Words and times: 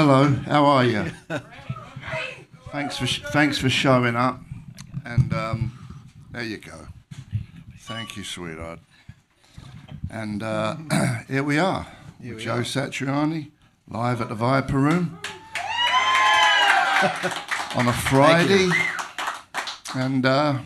Hello, 0.00 0.28
how 0.46 0.64
are 0.64 0.84
you? 0.86 1.10
thanks 2.72 2.96
for 2.96 3.06
sh- 3.06 3.20
thanks 3.34 3.58
for 3.58 3.68
showing 3.68 4.16
up, 4.16 4.40
and 5.04 5.30
um, 5.34 5.78
there 6.30 6.42
you 6.42 6.56
go. 6.56 6.88
Thank 7.80 8.16
you, 8.16 8.24
sweetheart. 8.24 8.78
And 10.08 10.42
uh, 10.42 10.76
here 11.28 11.42
we 11.42 11.58
are, 11.58 11.86
Here 12.18 12.30
with 12.30 12.38
we 12.38 12.44
Joe 12.44 12.54
are. 12.54 12.62
Satriani, 12.62 13.50
live 13.90 14.22
at 14.22 14.30
the 14.30 14.34
Viper 14.34 14.78
Room 14.78 15.18
on 17.76 17.86
a 17.86 17.92
Friday, 17.92 18.70
and 19.94 20.24
uh, 20.24 20.60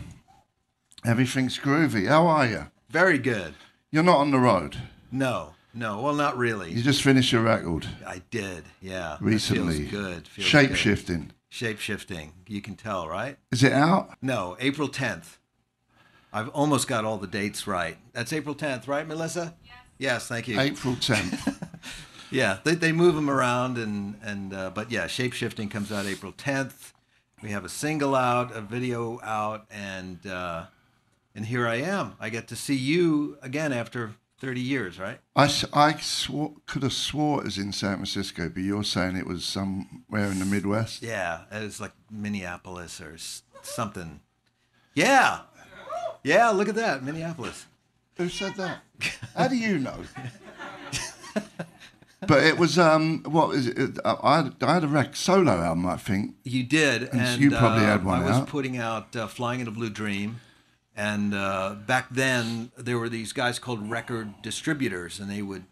everything's 1.05 1.59
groovy. 1.59 2.07
How 2.07 2.25
are 2.25 2.47
you? 2.47 2.67
Very 2.89 3.17
good. 3.17 3.55
You're 3.91 4.01
not 4.03 4.19
on 4.19 4.31
the 4.31 4.39
road. 4.39 4.77
No, 5.11 5.54
no. 5.75 6.01
Well, 6.01 6.13
not 6.13 6.37
really. 6.37 6.71
You 6.71 6.81
just 6.81 7.01
finished 7.01 7.31
your 7.31 7.41
record 7.41 7.87
I 8.05 8.21
did. 8.31 8.65
Yeah. 8.81 9.17
That 9.19 9.21
recently. 9.21 9.87
feels 9.87 9.91
good. 9.91 10.27
Feels 10.27 10.47
Shape 10.47 10.75
shifting. 10.75 11.31
Shape 11.49 11.79
shifting. 11.79 12.33
You 12.47 12.61
can 12.61 12.75
tell, 12.75 13.07
right? 13.07 13.37
Is 13.51 13.63
it 13.63 13.71
out? 13.71 14.17
No, 14.21 14.57
April 14.59 14.89
10th. 14.89 15.37
I've 16.33 16.49
almost 16.49 16.87
got 16.87 17.05
all 17.05 17.17
the 17.17 17.27
dates 17.27 17.65
right. 17.65 17.97
That's 18.11 18.33
April 18.33 18.55
10th, 18.55 18.87
right, 18.87 19.07
Melissa? 19.07 19.55
Yes. 19.63 19.73
Yes, 19.97 20.27
thank 20.27 20.47
you. 20.47 20.59
April 20.59 20.95
10th. 20.95 21.69
Yeah, 22.31 22.57
they, 22.63 22.75
they 22.75 22.91
move 22.91 23.15
them 23.15 23.29
around 23.29 23.77
and 23.77 24.15
and 24.21 24.53
uh, 24.53 24.71
but 24.71 24.91
yeah, 24.91 25.07
shape 25.07 25.33
shifting 25.33 25.69
comes 25.69 25.91
out 25.91 26.05
April 26.05 26.33
10th. 26.33 26.91
We 27.41 27.51
have 27.51 27.65
a 27.65 27.69
single 27.69 28.15
out, 28.15 28.55
a 28.55 28.61
video 28.61 29.19
out, 29.23 29.65
and 29.69 30.25
uh, 30.25 30.65
and 31.33 31.45
here 31.45 31.67
I 31.67 31.75
am. 31.75 32.15
I 32.19 32.29
get 32.29 32.47
to 32.49 32.55
see 32.55 32.75
you 32.75 33.37
again 33.41 33.71
after 33.71 34.15
30 34.39 34.59
years, 34.61 34.99
right? 34.99 35.19
I 35.35 35.47
swore, 35.47 36.53
could 36.65 36.83
have 36.83 36.93
swore 36.93 37.39
it 37.41 37.45
was 37.45 37.57
in 37.57 37.71
San 37.71 37.95
Francisco, 37.95 38.49
but 38.49 38.61
you're 38.63 38.83
saying 38.83 39.15
it 39.15 39.25
was 39.27 39.45
somewhere 39.45 40.25
in 40.31 40.39
the 40.39 40.45
Midwest. 40.45 41.01
Yeah, 41.01 41.41
it 41.51 41.63
was 41.63 41.79
like 41.79 41.93
Minneapolis 42.11 42.99
or 43.01 43.15
something. 43.61 44.19
Yeah, 44.93 45.41
yeah. 46.23 46.49
Look 46.49 46.69
at 46.69 46.75
that, 46.75 47.03
Minneapolis. 47.03 47.65
Who 48.17 48.29
said 48.29 48.55
that? 48.55 48.79
How 49.35 49.47
do 49.47 49.55
you 49.57 49.77
know? 49.79 50.03
but 52.27 52.43
it 52.43 52.57
was 52.57 52.79
um, 52.79 53.23
what 53.23 53.55
is 53.55 53.67
it? 53.67 53.77
It- 53.77 53.99
I 54.05 54.37
had, 54.37 54.55
I 54.61 54.73
had 54.75 54.83
a 54.83 54.87
rec 54.87 55.15
solo 55.15 55.51
album, 55.51 55.85
I 55.85 55.97
think. 55.97 56.35
You 56.43 56.63
did, 56.63 57.03
And 57.03 57.21
and 57.21 57.41
you 57.41 57.51
probably 57.51 57.83
uh, 57.83 57.87
had 57.87 58.05
one 58.05 58.21
I 58.21 58.25
was 58.25 58.37
out. 58.37 58.47
putting 58.47 58.77
out 58.77 59.15
uh, 59.15 59.27
"Flying 59.27 59.59
in 59.59 59.67
a 59.67 59.71
Blue 59.71 59.89
Dream," 59.89 60.39
and 60.95 61.33
uh, 61.33 61.75
back 61.85 62.07
then 62.09 62.71
there 62.77 62.97
were 62.97 63.09
these 63.09 63.33
guys 63.33 63.59
called 63.59 63.89
record 63.89 64.41
distributors, 64.41 65.19
and 65.19 65.29
they 65.29 65.41
would 65.41 65.65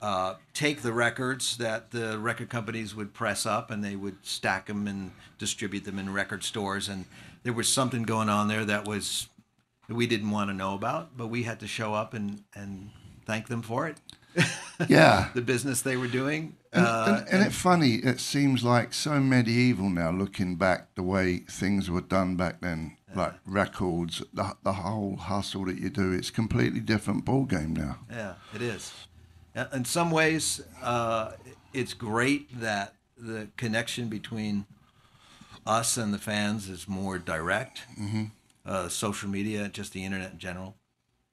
uh, 0.00 0.34
take 0.54 0.82
the 0.82 0.92
records 0.92 1.56
that 1.56 1.90
the 1.90 2.18
record 2.18 2.48
companies 2.50 2.94
would 2.94 3.14
press 3.14 3.46
up, 3.46 3.70
and 3.70 3.82
they 3.82 3.96
would 3.96 4.16
stack 4.22 4.66
them 4.66 4.86
and 4.86 5.12
distribute 5.38 5.84
them 5.84 5.98
in 5.98 6.12
record 6.12 6.44
stores. 6.44 6.88
And 6.88 7.04
there 7.42 7.52
was 7.52 7.68
something 7.72 8.02
going 8.02 8.28
on 8.28 8.48
there 8.48 8.64
that 8.64 8.86
was 8.86 9.28
that 9.88 9.94
we 9.94 10.06
didn't 10.06 10.30
want 10.30 10.50
to 10.50 10.54
know 10.54 10.74
about, 10.74 11.16
but 11.16 11.28
we 11.28 11.44
had 11.44 11.60
to 11.60 11.66
show 11.66 11.94
up 11.94 12.12
and 12.12 12.42
and 12.54 12.90
thank 13.24 13.48
them 13.48 13.62
for 13.62 13.88
it. 13.88 13.96
Yeah. 14.88 15.30
the 15.34 15.40
business 15.40 15.80
they 15.80 15.96
were 15.96 16.08
doing. 16.08 16.56
And, 16.72 16.84
Uh, 16.86 17.04
and, 17.20 17.28
and 17.30 17.46
it's 17.46 17.56
funny, 17.56 17.94
it 17.94 18.20
seems 18.20 18.62
like 18.62 18.92
so 18.92 19.18
medieval 19.20 19.88
now, 19.88 20.10
looking 20.10 20.56
back 20.56 20.94
the 20.94 21.02
way 21.02 21.38
things 21.48 21.90
were 21.90 22.02
done 22.02 22.36
back 22.36 22.60
then, 22.60 22.95
like 23.14 23.34
records, 23.46 24.22
the, 24.32 24.56
the 24.62 24.72
whole 24.72 25.16
hustle 25.16 25.66
that 25.66 25.78
you 25.78 25.90
do, 25.90 26.12
it's 26.12 26.30
completely 26.30 26.80
different 26.80 27.24
ball 27.24 27.44
game 27.44 27.74
now. 27.74 27.98
Yeah, 28.10 28.34
it 28.54 28.62
is. 28.62 28.92
In 29.72 29.84
some 29.84 30.10
ways, 30.10 30.60
uh, 30.82 31.32
it's 31.72 31.94
great 31.94 32.60
that 32.60 32.94
the 33.16 33.48
connection 33.56 34.08
between 34.08 34.66
us 35.66 35.96
and 35.96 36.12
the 36.12 36.18
fans 36.18 36.68
is 36.68 36.88
more 36.88 37.18
direct. 37.18 37.82
Mm-hmm. 37.98 38.24
Uh, 38.64 38.88
social 38.88 39.28
media, 39.28 39.68
just 39.68 39.92
the 39.92 40.04
internet 40.04 40.32
in 40.32 40.38
general. 40.38 40.76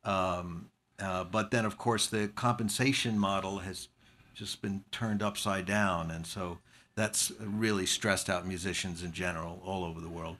Um, 0.03 0.70
uh, 1.00 1.24
but 1.24 1.52
then, 1.52 1.66
of 1.66 1.78
course, 1.78 2.08
the 2.08 2.28
compensation 2.30 3.18
model 3.18 3.59
has 3.59 3.88
just 4.36 4.62
been 4.62 4.84
turned 4.92 5.24
upside 5.24 5.66
down, 5.66 6.12
and 6.12 6.26
so 6.26 6.59
that's 6.96 7.31
really 7.40 7.86
stressed 7.86 8.30
out 8.30 8.46
musicians 8.46 9.03
in 9.03 9.12
general 9.12 9.62
all 9.66 9.84
over 9.84 10.00
the 10.00 10.09
world. 10.09 10.38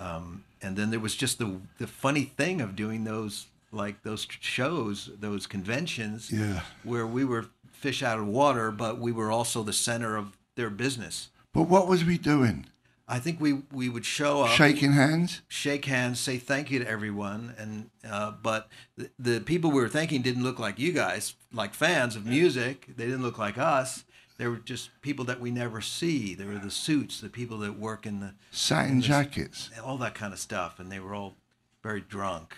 Um, 0.00 0.44
and 0.62 0.76
then 0.76 0.90
there 0.90 1.00
was 1.00 1.14
just 1.14 1.38
the 1.38 1.60
the 1.78 1.86
funny 1.86 2.24
thing 2.24 2.60
of 2.60 2.74
doing 2.74 3.04
those 3.04 3.46
like 3.72 4.02
those 4.02 4.26
shows, 4.40 5.10
those 5.20 5.46
conventions, 5.46 6.30
Yeah. 6.32 6.62
where 6.82 7.06
we 7.06 7.24
were 7.24 7.46
fish 7.72 8.02
out 8.02 8.18
of 8.18 8.26
water, 8.26 8.70
but 8.72 8.98
we 8.98 9.12
were 9.12 9.30
also 9.30 9.62
the 9.62 9.72
center 9.72 10.16
of 10.16 10.36
their 10.56 10.70
business. 10.70 11.28
But 11.52 11.62
what 11.68 11.86
was 11.86 12.04
we 12.04 12.18
doing? 12.18 12.66
I 13.08 13.18
think 13.18 13.40
we 13.40 13.62
we 13.72 13.88
would 13.88 14.04
show 14.04 14.42
up, 14.42 14.50
Shaking 14.50 14.92
hands? 14.92 15.42
shake 15.48 15.84
hands, 15.86 16.20
say 16.20 16.38
thank 16.38 16.70
you 16.70 16.78
to 16.78 16.88
everyone, 16.88 17.54
and 17.58 17.90
uh, 18.08 18.32
but 18.42 18.68
the, 18.96 19.10
the 19.18 19.40
people 19.40 19.70
we 19.70 19.80
were 19.80 19.88
thanking 19.88 20.22
didn't 20.22 20.44
look 20.44 20.58
like 20.60 20.78
you 20.78 20.92
guys, 20.92 21.34
like 21.52 21.74
fans 21.74 22.14
of 22.16 22.24
music. 22.24 22.86
They 22.96 23.06
didn't 23.06 23.22
look 23.22 23.38
like 23.38 23.58
us. 23.58 24.04
They 24.40 24.46
were 24.48 24.56
just 24.56 24.88
people 25.02 25.26
that 25.26 25.38
we 25.38 25.50
never 25.50 25.82
see. 25.82 26.34
They 26.34 26.46
were 26.46 26.56
the 26.58 26.70
suits, 26.70 27.20
the 27.20 27.28
people 27.28 27.58
that 27.58 27.78
work 27.78 28.06
in 28.06 28.20
the 28.20 28.32
Satin 28.50 29.02
jackets. 29.02 29.68
all 29.84 29.98
that 29.98 30.14
kind 30.14 30.32
of 30.32 30.38
stuff, 30.38 30.80
and 30.80 30.90
they 30.90 30.98
were 30.98 31.14
all 31.14 31.36
very 31.82 32.00
drunk. 32.00 32.56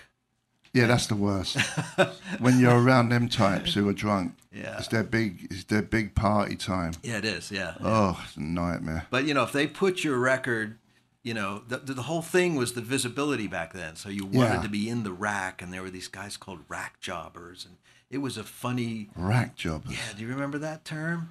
Yeah, 0.73 0.87
that's 0.87 1.09
the 1.09 1.17
worst. 1.17 1.59
when 2.39 2.61
you're 2.61 2.81
around 2.81 3.09
them 3.09 3.29
types 3.29 3.75
who 3.75 3.89
are 3.89 3.93
drunk, 3.93 4.35
Yeah. 4.53 4.79
it's 4.79 4.87
their 4.87 5.03
big, 5.03 5.49
it's 5.51 5.65
their 5.65 5.83
big 5.83 6.15
party 6.15 6.55
time. 6.55 6.93
Yeah, 7.03 7.19
it 7.19 7.25
is. 7.25 7.51
Yeah. 7.51 7.75
Oh, 7.83 8.17
it's 8.25 8.37
a 8.37 8.41
nightmare. 8.43 9.07
But 9.11 9.25
you 9.25 9.35
know, 9.35 9.43
if 9.43 9.51
they 9.51 9.67
put 9.67 10.05
your 10.05 10.19
record, 10.21 10.79
you 11.25 11.35
know, 11.35 11.63
the, 11.67 11.79
the 11.79 11.95
the 11.95 12.03
whole 12.03 12.23
thing 12.23 12.55
was 12.55 12.75
the 12.75 12.81
visibility 12.81 13.49
back 13.49 13.73
then. 13.73 13.97
So 13.97 14.09
you 14.09 14.25
wanted 14.25 14.55
Yeah. 14.55 14.63
to 14.63 14.69
be 14.69 14.89
in 14.89 15.03
the 15.03 15.13
rack, 15.13 15.61
and 15.61 15.73
there 15.73 15.83
were 15.83 15.91
these 15.91 16.07
guys 16.09 16.37
called 16.37 16.61
rack 16.69 17.01
jobbers, 17.01 17.67
and 17.67 17.79
it 18.09 18.19
was 18.19 18.37
a 18.39 18.45
funny. 18.45 19.09
Rack 19.17 19.57
jobbers. 19.57 19.91
Yeah, 19.91 20.13
do 20.17 20.23
you 20.23 20.29
remember 20.29 20.59
that 20.59 20.85
term? 20.85 21.31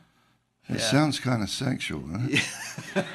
It 0.72 0.80
yeah. 0.80 0.92
sounds 0.92 1.20
kind 1.20 1.44
of 1.44 1.50
sexual, 1.50 2.00
doesn't 2.00 2.34
it? 2.96 3.06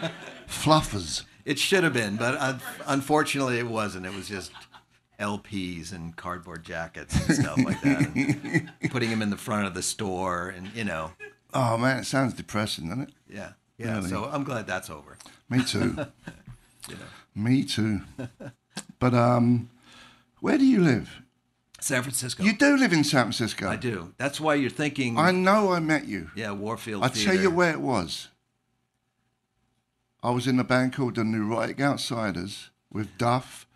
Fluffers. 0.48 1.24
It 1.44 1.58
should 1.58 1.84
have 1.84 1.92
been, 1.92 2.16
but 2.16 2.36
un- 2.36 2.60
unfortunately, 2.86 3.58
it 3.58 3.66
wasn't. 3.66 4.04
It 4.06 4.14
was 4.14 4.28
just 4.28 4.52
LPs 5.20 5.92
and 5.92 6.14
cardboard 6.16 6.64
jackets 6.64 7.14
and 7.26 7.36
stuff 7.36 7.58
like 7.58 7.80
that, 7.82 8.68
putting 8.90 9.10
them 9.10 9.22
in 9.22 9.30
the 9.30 9.36
front 9.36 9.66
of 9.66 9.74
the 9.74 9.82
store, 9.82 10.48
and 10.50 10.70
you 10.74 10.84
know, 10.84 11.12
Oh 11.54 11.78
man, 11.78 11.98
it 12.00 12.04
sounds 12.04 12.34
depressing, 12.34 12.88
doesn't 12.88 13.04
it? 13.04 13.10
yeah, 13.32 13.52
yeah. 13.78 13.96
Really? 13.96 14.08
So 14.10 14.24
I'm 14.30 14.44
glad 14.44 14.66
that's 14.66 14.90
over. 14.90 15.16
Me 15.48 15.62
too. 15.64 15.96
You 16.88 16.94
know, 16.94 17.00
Me 17.34 17.64
too. 17.64 18.02
But 19.00 19.12
um, 19.12 19.70
where 20.38 20.56
do 20.56 20.64
you 20.64 20.80
live? 20.82 21.20
San 21.86 22.02
Francisco. 22.02 22.42
You 22.42 22.52
do 22.52 22.76
live 22.76 22.92
in 22.92 23.04
San 23.04 23.22
Francisco. 23.24 23.68
I 23.68 23.76
do. 23.76 24.12
That's 24.18 24.40
why 24.40 24.54
you're 24.54 24.70
thinking. 24.70 25.16
I 25.18 25.30
know 25.30 25.72
I 25.72 25.80
met 25.80 26.06
you. 26.06 26.30
yeah, 26.36 26.50
Warfield. 26.52 27.02
I'll 27.04 27.10
tell 27.10 27.34
you 27.34 27.50
where 27.50 27.70
it 27.72 27.80
was. 27.80 28.28
I 30.22 30.30
was 30.30 30.46
in 30.46 30.58
a 30.58 30.64
band 30.64 30.92
called 30.94 31.14
the 31.14 31.24
Neurotic 31.24 31.80
Outsiders 31.80 32.70
with 32.90 33.16
Duff, 33.18 33.66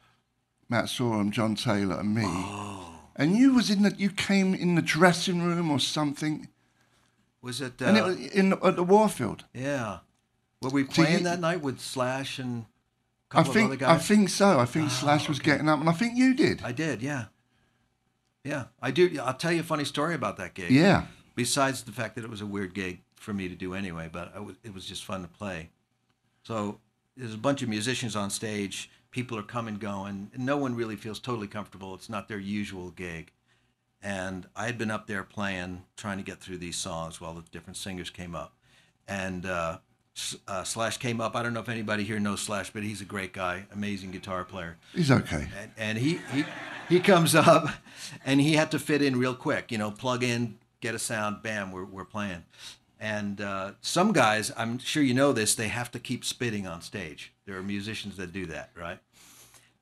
Matt 0.69 0.87
Sorum, 0.87 1.31
John 1.31 1.55
Taylor, 1.55 2.01
and 2.01 2.15
me. 2.15 2.25
Oh. 2.27 2.87
And 3.17 3.37
you 3.37 3.55
was 3.55 3.71
in 3.71 3.83
the 3.83 3.95
you 3.97 4.11
came 4.11 4.55
in 4.55 4.75
the 4.75 4.83
dressing 4.83 5.43
room 5.43 5.71
or 5.71 5.79
something, 5.79 6.49
Was 7.43 7.61
it? 7.61 7.81
Uh, 7.81 7.85
and 7.87 7.97
it 7.97 8.05
was 8.05 8.17
in 8.33 8.53
at 8.53 8.77
the 8.77 8.83
Warfield. 8.85 9.45
yeah. 9.55 9.99
Were 10.63 10.71
we 10.71 10.85
playing 10.85 11.19
you- 11.19 11.25
that 11.25 11.41
night 11.41 11.63
with 11.63 11.81
Slash 11.81 12.39
and 12.39 12.65
a 13.33 13.39
I 13.39 13.43
couple 13.45 13.51
of 13.53 13.57
other 13.57 13.69
think 13.77 13.83
I 13.83 13.99
think 13.99 14.29
so. 14.29 14.59
I 14.59 14.65
think 14.67 14.87
Oh, 14.87 14.89
Slash 14.89 15.29
was 15.29 15.39
okay. 15.39 15.53
getting 15.53 15.69
up, 15.69 15.81
and 15.81 15.89
I 15.89 15.93
think 15.93 16.17
you 16.17 16.35
did. 16.35 16.61
I 16.63 16.73
did. 16.73 17.01
Yeah. 17.03 17.27
Yeah, 18.45 18.65
I 18.81 18.91
do. 18.91 19.19
I'll 19.23 19.35
tell 19.35 19.53
you 19.53 19.61
a 19.61 19.65
funny 19.65 19.85
story 19.85 20.15
about 20.15 20.37
that 20.39 20.55
gig. 20.55 20.71
yeah. 20.71 21.07
Besides 21.37 21.85
the 21.85 21.93
fact 21.93 22.17
that 22.17 22.25
it 22.25 22.31
was 22.31 22.41
a 22.41 22.47
weird 22.47 22.75
gig 22.75 23.01
for 23.15 23.33
me 23.33 23.49
to 23.49 23.55
do 23.55 23.73
anyway, 23.73 24.11
but 24.13 24.33
I 24.37 24.45
it 24.65 24.75
was 24.75 24.85
just 24.85 25.05
fun 25.05 25.23
to 25.23 25.29
play. 25.29 25.71
So 26.43 26.81
there's 27.17 27.35
a 27.35 27.39
bunch 27.39 27.63
of 27.63 27.69
musicians 27.69 28.17
on 28.17 28.31
stage. 28.31 28.91
People 29.11 29.39
are 29.39 29.43
coming, 29.43 29.77
going, 29.77 30.31
and 30.35 30.45
no 30.45 30.57
one 30.57 30.75
really 30.75 30.97
feels 30.97 31.19
totally 31.19 31.47
comfortable. 31.47 31.95
It's 31.95 32.09
not 32.09 32.29
their 32.29 32.39
usual 32.39 32.91
gig. 32.91 33.33
And 34.03 34.47
I 34.57 34.67
had 34.67 34.77
been 34.79 34.91
up 34.91 35.07
there 35.07 35.23
playing, 35.23 35.85
trying 35.97 36.19
to 36.19 36.25
get 36.25 36.41
through 36.41 36.59
these 36.59 36.77
songs 36.77 37.21
while 37.21 37.35
the 37.35 37.43
different 37.51 37.77
singers 37.77 38.11
came 38.11 38.35
up. 38.35 38.55
And 39.07 39.45
uh, 39.47 39.79
uh, 40.49 40.65
Slash 40.65 40.97
came 40.99 41.21
up. 41.21 41.37
I 41.37 41.43
don't 41.43 41.53
know 41.53 41.61
if 41.61 41.69
anybody 41.69 42.05
here 42.05 42.19
knows 42.21 42.41
Slash, 42.41 42.71
but 42.71 42.83
he's 42.83 43.01
a 43.01 43.05
great 43.05 43.33
guy, 43.33 43.67
amazing 43.73 44.11
guitar 44.11 44.45
player 44.45 44.79
He's 44.95 45.11
okay. 45.11 45.49
and, 45.61 45.71
and 45.77 45.99
he, 45.99 46.19
he 46.33 46.45
he 46.91 47.01
comes 47.01 47.35
up 47.35 47.69
and 48.25 48.41
he 48.41 48.55
had 48.55 48.71
to 48.71 48.79
fit 48.79 49.01
in 49.01 49.19
real 49.19 49.35
quick 49.35 49.73
you 49.73 49.79
know 49.79 49.91
plug 49.91 50.23
in 50.23 50.59
get 50.81 50.95
a 50.95 50.99
sound 50.99 51.43
bam 51.43 51.73
we're, 51.73 51.85
we're 51.85 52.05
playing 52.05 52.45
and 52.99 53.41
uh, 53.41 53.73
some 53.81 54.13
guys 54.13 54.53
i'm 54.57 54.79
sure 54.79 55.03
you 55.03 55.15
know 55.15 55.33
this 55.33 55.55
they 55.55 55.69
have 55.69 55.91
to 55.91 55.99
keep 55.99 56.25
spitting 56.25 56.67
on 56.67 56.83
stage 56.83 57.33
there 57.47 57.57
are 57.57 57.63
musicians 57.63 58.17
that 58.17 58.33
do 58.33 58.45
that 58.47 58.71
right 58.77 58.99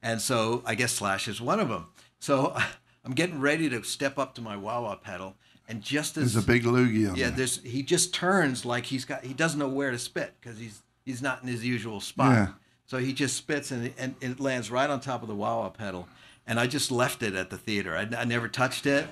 and 0.03 0.21
so 0.21 0.63
i 0.65 0.75
guess 0.75 0.93
slash 0.93 1.27
is 1.27 1.41
one 1.41 1.59
of 1.59 1.69
them 1.69 1.87
so 2.21 2.57
i'm 3.05 3.13
getting 3.13 3.41
ready 3.41 3.69
to 3.69 3.83
step 3.83 4.19
up 4.19 4.35
to 4.35 4.41
my 4.41 4.57
wah 4.57 4.81
wah 4.81 4.95
pedal 4.95 5.35
and 5.69 5.83
just 5.83 6.17
as 6.17 6.33
There's 6.33 6.45
a 6.45 6.47
big 6.47 6.65
loogie 6.65 7.09
on 7.11 7.17
yeah, 7.17 7.27
there. 7.27 7.39
there's 7.39 7.63
he 7.63 7.83
just 7.83 8.15
turns 8.15 8.65
like 8.65 8.87
he's 8.87 9.05
got 9.05 9.23
he 9.23 9.35
doesn't 9.35 9.59
know 9.59 9.69
where 9.69 9.91
to 9.91 9.99
spit 9.99 10.35
because 10.41 10.59
he's 10.59 10.83
he's 11.05 11.21
not 11.21 11.43
in 11.43 11.49
his 11.49 11.65
usual 11.65 12.01
spot. 12.01 12.33
Yeah. 12.33 12.49
So 12.87 12.97
he 12.97 13.13
just 13.13 13.37
spits 13.37 13.71
and, 13.71 13.93
and 13.99 14.15
it 14.23 14.41
lands 14.41 14.71
right 14.71 14.89
on 14.89 15.01
top 15.01 15.21
of 15.21 15.29
the 15.29 15.35
wah 15.35 15.61
wah 15.61 15.69
pedal. 15.69 16.09
And 16.49 16.59
I 16.59 16.67
just 16.67 16.91
left 16.91 17.23
it 17.23 17.35
at 17.35 17.51
the 17.51 17.59
theater. 17.59 17.97
I, 17.97 18.09
I 18.17 18.25
never 18.25 18.49
touched 18.49 18.87
it. 18.87 19.07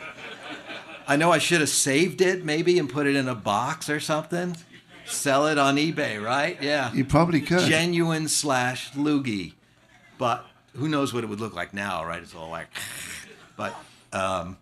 I 1.07 1.17
know 1.17 1.31
I 1.31 1.39
should 1.39 1.61
have 1.61 1.69
saved 1.69 2.21
it 2.21 2.45
maybe 2.45 2.79
and 2.79 2.89
put 2.89 3.07
it 3.07 3.15
in 3.15 3.29
a 3.29 3.35
box 3.35 3.89
or 3.89 4.01
something. 4.01 4.57
Sell 5.05 5.47
it 5.47 5.57
on 5.59 5.77
eBay, 5.77 6.21
right? 6.21 6.61
Yeah. 6.61 6.93
You 6.93 7.05
probably 7.05 7.41
could. 7.41 7.61
Genuine 7.69 8.27
slash 8.27 8.91
loogie. 8.93 9.53
But 10.19 10.45
who 10.75 10.89
knows 10.89 11.15
what 11.15 11.23
it 11.23 11.29
would 11.29 11.39
look 11.39 11.55
like 11.55 11.73
now, 11.73 12.05
right? 12.05 12.21
It's 12.23 12.35
all 12.35 12.51
like, 12.51 12.69
but 13.57 13.77
um, 14.13 14.59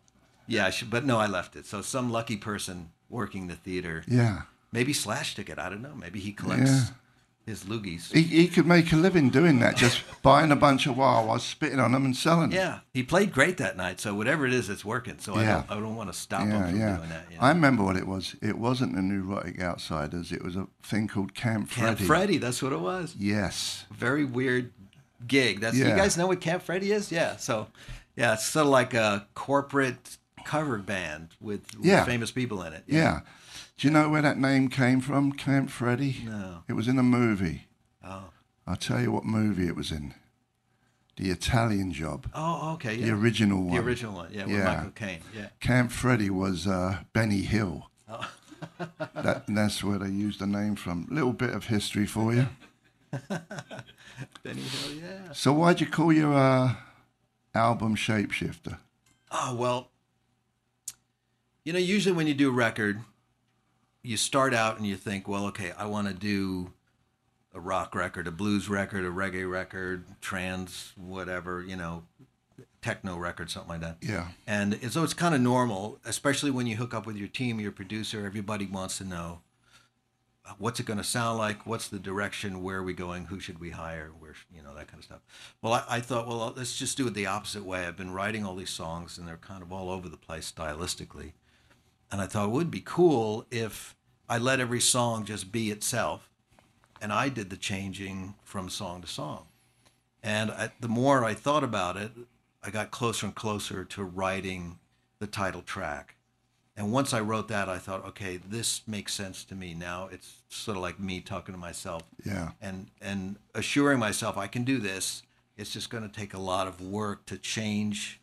yeah, 0.47 0.67
I 0.67 0.71
should, 0.71 0.91
but 0.91 1.07
no, 1.07 1.19
I 1.19 1.29
left 1.29 1.57
it. 1.57 1.65
So 1.65 1.81
some 1.81 2.11
lucky 2.11 2.37
person 2.37 2.91
working 3.09 3.47
the 3.47 3.55
theater 3.55 4.05
yeah. 4.09 4.43
Maybe 4.73 4.93
Slash 4.93 5.37
took 5.37 5.49
it. 5.49 5.59
I 5.59 5.69
don't 5.69 5.83
know. 5.83 5.95
Maybe 5.95 6.19
he 6.19 6.33
collects 6.33 6.71
Yeah. 6.71 6.85
His 7.47 7.65
loogies. 7.65 8.11
He, 8.11 8.23
he 8.23 8.49
could 8.49 8.67
make 8.67 8.91
a 8.93 8.97
living 8.97 9.29
doing 9.29 9.59
that, 9.59 9.77
just 9.77 10.03
buying 10.23 10.51
a 10.51 10.57
bunch 10.57 10.87
of 10.87 10.97
wah 10.97 11.23
wahs, 11.23 11.43
spitting 11.43 11.79
on 11.79 11.93
them, 11.93 12.07
and 12.07 12.17
selling 12.17 12.51
them. 12.51 12.59
Yeah, 12.59 12.79
he 12.95 13.03
played 13.03 13.33
great 13.33 13.59
that 13.59 13.77
night. 13.77 14.01
So 14.01 14.15
whatever 14.15 14.47
it 14.47 14.55
is, 14.55 14.71
it's 14.71 14.83
working. 14.85 15.19
So 15.19 15.35
I 15.35 15.43
Yeah. 15.43 15.53
don't, 15.69 15.71
I 15.71 15.75
don't 15.81 15.95
want 15.97 16.11
to 16.11 16.19
stop 16.19 16.47
him 16.47 16.63
from 16.63 16.79
yeah. 16.81 16.97
doing 16.97 17.09
that. 17.11 17.27
You 17.31 17.37
know? 17.37 17.43
I 17.43 17.49
remember 17.51 17.85
what 17.85 17.97
it 17.97 18.07
was. 18.07 18.35
It 18.41 18.57
wasn't 18.57 18.95
the 18.95 19.03
Neurotic 19.03 19.61
Outsiders. 19.61 20.33
It 20.33 20.43
was 20.43 20.57
a 20.57 20.69
thing 20.83 21.07
called 21.07 21.35
Camp 21.35 21.69
Freddy. 21.69 21.97
Camp 21.97 22.01
Freddy. 22.07 22.39
That's 22.39 22.63
what 22.63 22.73
it 22.73 22.81
was. 22.81 23.15
Yes. 23.19 23.85
Very 23.93 24.25
weird 24.25 24.73
gig. 25.27 25.61
That's 25.61 25.77
you 25.77 25.85
guys 25.85 26.17
know 26.17 26.27
what 26.27 26.41
Camp 26.41 26.63
Freddy 26.63 26.93
is? 26.93 27.13
Yeah. 27.13 27.37
So 27.37 27.67
yeah, 28.17 28.35
it's 28.35 28.47
sort 28.47 28.65
of 28.67 28.73
like 28.73 28.95
a 28.95 29.27
corporate 29.35 30.17
cover 30.45 30.79
band 30.79 31.29
with, 31.41 31.61
with 31.77 31.85
Yeah. 31.87 32.05
famous 32.05 32.31
people 32.31 32.63
in 32.63 32.73
it. 32.73 32.85
Yeah. 32.87 33.21
Do 33.77 33.89
you 33.89 33.93
know 33.93 34.09
where 34.09 34.23
that 34.23 34.39
name 34.39 34.69
came 34.69 35.01
from, 35.01 35.33
Camp 35.33 35.69
Freddy? 35.71 36.23
No. 36.25 36.63
It 36.69 36.75
was 36.75 36.87
in 36.89 36.99
a 36.99 37.03
movie. 37.03 37.67
Oh. 38.05 38.25
I'll 38.67 38.77
tell 38.77 39.01
you 39.01 39.11
what 39.11 39.25
movie 39.25 39.67
it 39.67 39.77
was 39.77 39.91
in. 39.91 40.15
The 41.17 41.31
Italian 41.31 41.93
Job. 41.93 42.29
Oh, 42.35 42.73
okay. 42.75 42.95
Yeah. 42.95 43.07
The 43.07 43.13
original 43.13 43.63
one. 43.65 43.77
The 43.77 43.83
original 43.83 44.15
one. 44.15 44.29
Yeah, 44.33 44.47
with 44.47 44.57
Yeah. 44.57 44.65
Michael 44.65 44.91
Caine. 44.91 45.21
Yeah. 45.37 45.49
Camp 45.61 45.93
Freddy 45.93 46.31
was 46.31 46.67
uh, 46.67 46.99
Benny 47.13 47.43
Hill. 47.43 47.91
Oh. 48.09 48.31
that, 49.15 49.45
that's 49.49 49.85
where 49.85 49.99
they 49.99 50.09
used 50.09 50.41
the 50.41 50.47
name 50.47 50.77
from. 50.77 51.07
Little 51.11 51.33
bit 51.33 51.51
of 51.51 51.67
history 51.67 52.07
for 52.07 52.33
you. 52.33 52.49
Benny 54.43 54.63
Hill. 54.63 54.95
Yeah. 55.01 55.33
So 55.33 55.53
why'd 55.53 55.81
you 55.81 55.87
call 55.87 56.13
your 56.13 56.35
uh, 56.35 56.75
album 57.55 57.97
Shapeshifter? 57.97 58.79
Oh, 59.31 59.55
well, 59.55 59.91
you 61.65 61.73
know, 61.73 61.79
usually 61.79 62.15
when 62.15 62.27
you 62.27 62.35
do 62.35 62.49
a 62.49 62.53
record, 62.53 63.01
you 64.05 64.17
start 64.17 64.55
out 64.55 64.77
and 64.77 64.87
you 64.87 64.97
think, 64.97 65.27
well, 65.27 65.47
okay, 65.47 65.73
I 65.77 65.87
want 65.87 66.07
to 66.09 66.15
do 66.15 66.73
a 67.55 67.59
rock 67.59 67.95
record, 67.95 68.27
a 68.27 68.31
blues 68.31 68.69
record, 68.69 69.05
a 69.05 69.09
reggae 69.09 69.51
record, 69.51 70.05
trance, 70.21 70.93
whatever, 70.97 71.63
you 71.63 71.75
know, 71.75 72.05
techno 72.83 73.17
record, 73.17 73.51
something 73.51 73.71
like 73.71 73.81
that. 73.81 73.97
Yeah. 74.03 74.29
And 74.47 74.79
so 74.93 75.03
it's 75.03 75.15
kind 75.15 75.35
of 75.35 75.41
normal, 75.41 75.99
especially 76.05 76.51
when 76.51 76.67
you 76.67 76.77
hook 76.77 76.93
up 76.93 77.07
with 77.07 77.17
your 77.17 77.29
team, 77.29 77.59
your 77.59 77.73
producer, 77.73 78.27
everybody 78.27 78.67
wants 78.67 78.99
to 78.99 79.05
know 79.05 79.41
uh, 80.47 80.53
what's 80.59 80.79
it 80.79 80.85
going 80.85 80.99
to 80.99 81.05
sound 81.05 81.39
like, 81.39 81.65
what's 81.65 81.89
the 81.89 81.99
direction, 81.99 82.63
where 82.63 82.79
are 82.79 82.83
we 82.83 82.93
going, 82.93 83.27
who 83.27 83.41
should 83.41 83.59
we 83.59 83.71
hire, 83.71 84.11
where, 84.19 84.35
you 84.55 84.63
know, 84.63 84.75
that 84.75 84.89
kind 84.89 84.99
of 84.99 85.05
stuff. 85.05 85.21
Well, 85.63 85.73
I, 85.73 85.85
I 85.89 86.01
thought, 86.01 86.29
well, 86.29 86.53
let's 86.55 86.77
just 86.77 86.99
do 86.99 87.07
it 87.07 87.15
the 87.15 87.25
opposite 87.25 87.65
way. 87.65 87.87
I've 87.87 87.97
been 87.97 88.13
writing 88.13 88.45
all 88.45 88.55
these 88.55 88.69
songs 88.69 89.17
and 89.17 89.27
they're 89.27 89.39
kind 89.39 89.63
of 89.63 89.73
all 89.73 89.89
over 89.89 90.11
the 90.11 90.19
place 90.19 90.53
stylistically. 90.55 91.33
And 92.11 92.21
I 92.21 92.27
thought 92.27 92.47
it 92.47 92.51
would 92.53 92.71
be 92.71 92.83
cool 92.85 93.47
if 93.51 93.95
I 94.29 94.39
let 94.39 94.61
every 94.61 94.81
song 94.81 95.25
just 95.25 95.51
be 95.53 95.71
itself 95.71 96.31
and 97.01 97.13
I 97.13 97.29
did 97.29 97.51
the 97.51 97.57
changing 97.57 98.35
from 98.45 98.69
song 98.69 99.03
to 99.03 99.09
song. 99.09 99.47
And 100.23 100.51
I, 100.51 100.71
the 100.81 100.89
more 100.89 101.25
I 101.25 101.35
thought 101.35 101.65
about 101.65 101.97
it, 101.97 102.13
I 102.63 102.71
got 102.71 102.91
closer 102.91 103.27
and 103.27 103.35
closer 103.35 103.85
to 103.85 104.05
writing 104.05 104.79
the 105.19 105.27
title 105.27 105.61
track. 105.63 106.15
And 106.77 106.91
once 106.93 107.13
I 107.13 107.21
wrote 107.21 107.49
that, 107.49 107.69
I 107.69 107.79
thought, 107.79 108.05
okay, 108.07 108.39
this 108.39 108.83
makes 108.89 109.13
sense 109.15 109.45
to 109.45 109.55
me. 109.55 109.75
Now 109.75 110.09
it's 110.11 110.43
sort 110.49 110.77
of 110.77 110.83
like 110.83 110.99
me 110.99 111.21
talking 111.21 111.55
to 111.55 111.61
myself 111.61 112.03
Yeah. 112.25 112.53
and 112.61 112.89
and 113.01 113.37
assuring 113.55 113.99
myself 113.99 114.37
I 114.39 114.47
can 114.47 114.65
do 114.65 114.79
this. 114.79 115.23
It's 115.57 115.73
just 115.73 115.91
going 115.91 116.03
to 116.09 116.13
take 116.13 116.35
a 116.35 116.41
lot 116.41 116.67
of 116.67 116.81
work 116.81 117.27
to 117.27 117.37
change 117.39 118.21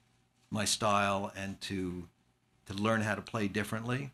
my 0.49 0.65
style 0.65 1.31
and 1.35 1.61
to 1.61 2.09
to 2.71 2.81
learn 2.81 3.01
how 3.01 3.15
to 3.15 3.21
play 3.21 3.47
differently. 3.47 4.11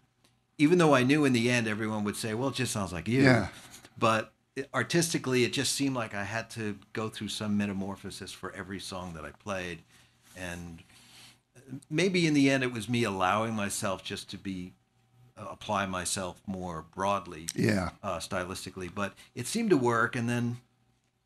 Even 0.57 0.77
though 0.77 0.95
I 0.95 1.03
knew 1.03 1.23
in 1.25 1.33
the 1.33 1.49
end 1.49 1.67
everyone 1.67 2.03
would 2.03 2.15
say, 2.15 2.33
"Well, 2.33 2.49
it 2.49 2.55
just 2.55 2.73
sounds 2.73 2.91
like 2.91 3.07
you," 3.07 3.23
Yeah. 3.23 3.49
but 3.97 4.33
artistically, 4.73 5.43
it 5.43 5.53
just 5.53 5.75
seemed 5.75 5.95
like 5.95 6.15
I 6.15 6.23
had 6.23 6.49
to 6.51 6.79
go 6.93 7.09
through 7.09 7.27
some 7.29 7.57
metamorphosis 7.57 8.31
for 8.31 8.51
every 8.53 8.79
song 8.79 9.13
that 9.13 9.23
I 9.23 9.31
played, 9.31 9.79
and 10.35 10.83
maybe 11.89 12.25
in 12.25 12.33
the 12.33 12.49
end 12.49 12.63
it 12.63 12.71
was 12.71 12.87
me 12.89 13.03
allowing 13.03 13.53
myself 13.53 14.03
just 14.03 14.29
to 14.31 14.37
be 14.37 14.73
uh, 15.37 15.45
apply 15.51 15.85
myself 15.85 16.41
more 16.47 16.85
broadly 16.95 17.47
Yeah. 17.53 17.91
uh, 18.01 18.17
stylistically, 18.17 18.89
but 18.93 19.13
it 19.35 19.45
seemed 19.47 19.69
to 19.69 19.77
work. 19.77 20.15
And 20.15 20.27
then 20.27 20.57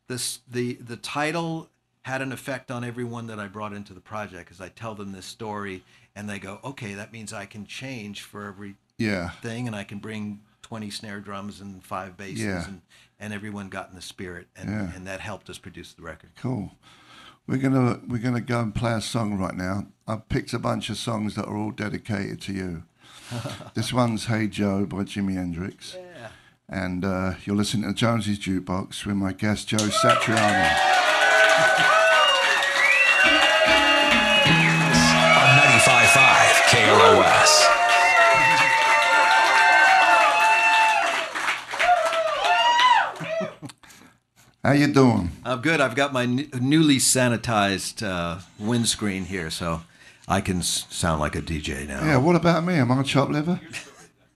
this 0.08 0.40
the 0.46 0.74
the 0.74 0.96
title 0.96 1.70
had 2.02 2.22
an 2.22 2.32
effect 2.32 2.70
on 2.70 2.84
everyone 2.84 3.26
that 3.28 3.38
I 3.38 3.46
brought 3.46 3.72
into 3.72 3.94
the 3.94 4.00
project 4.00 4.46
because 4.46 4.60
I 4.60 4.68
tell 4.68 4.94
them 4.94 5.12
this 5.12 5.26
story 5.26 5.84
and 6.16 6.28
they 6.28 6.38
go, 6.38 6.58
okay, 6.64 6.94
that 6.94 7.12
means 7.12 7.32
I 7.32 7.46
can 7.46 7.66
change 7.66 8.22
for 8.22 8.46
every 8.46 8.74
Yeah. 8.98 9.30
thing 9.30 9.66
and 9.66 9.76
I 9.76 9.84
can 9.84 9.98
bring 9.98 10.40
20 10.62 10.90
snare 10.90 11.20
drums 11.20 11.60
and 11.60 11.82
five 11.84 12.16
basses 12.16 12.40
Yeah. 12.40 12.66
and, 12.66 12.80
and 13.20 13.32
everyone 13.32 13.68
got 13.68 13.90
in 13.90 13.94
the 13.94 14.02
spirit 14.02 14.48
and, 14.56 14.68
Yeah. 14.70 14.92
and 14.94 15.06
that 15.06 15.20
helped 15.20 15.48
us 15.48 15.58
produce 15.58 15.92
the 15.92 16.02
record. 16.02 16.30
Cool. 16.40 16.72
We're 17.46 17.58
gonna 17.58 18.00
we're 18.06 18.18
gonna 18.18 18.40
go 18.40 18.60
and 18.60 18.72
play 18.72 18.92
a 18.92 19.00
song 19.00 19.36
right 19.36 19.54
now. 19.56 19.86
I've 20.06 20.28
picked 20.28 20.52
a 20.52 20.60
bunch 20.60 20.90
of 20.90 20.96
songs 20.96 21.34
that 21.34 21.46
are 21.46 21.56
all 21.56 21.72
dedicated 21.72 22.40
to 22.42 22.52
you. 22.52 22.82
this 23.74 23.92
one's 23.92 24.26
"Hey 24.26 24.46
Joe" 24.46 24.86
by 24.86 24.98
Jimi 24.98 25.34
Hendrix, 25.34 25.96
Yeah. 25.98 26.28
and 26.68 27.04
uh, 27.04 27.34
you're 27.44 27.56
listening 27.56 27.92
to 27.92 27.98
Jonesy's 27.98 28.38
Jukebox 28.38 29.04
with 29.06 29.16
my 29.16 29.32
guest 29.32 29.66
Joe 29.68 29.78
Satriani. 29.78 31.88
95.5 36.72 36.74
KLOS. 36.74 37.68
How 44.64 44.72
you 44.72 44.86
doing? 44.92 45.32
I'm 45.44 45.60
good. 45.60 45.80
I've 45.80 45.96
got 45.96 46.12
my 46.12 46.22
n- 46.22 46.48
newly 46.60 46.98
sanitized 46.98 48.06
uh, 48.06 48.40
windscreen 48.60 49.24
here, 49.24 49.50
so 49.50 49.82
I 50.28 50.40
can 50.40 50.58
s- 50.58 50.86
sound 50.88 51.20
like 51.20 51.34
a 51.34 51.42
DJ 51.42 51.86
now. 51.88 52.04
Yeah. 52.04 52.16
What 52.18 52.36
about 52.36 52.64
me? 52.64 52.74
Am 52.74 52.92
I 52.92 53.02
chop 53.02 53.28
liver? 53.30 53.60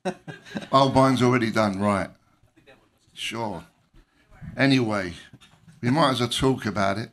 oh, 0.73 0.90
mine's 0.93 1.23
already 1.23 1.52
done. 1.52 1.78
Right. 1.78 2.11
Sure. 3.14 3.64
Anyway, 4.57 5.12
we 5.81 5.90
might 5.90 6.11
as 6.11 6.21
well 6.21 6.28
talk 6.28 6.66
about 6.66 6.99
it. 6.99 7.11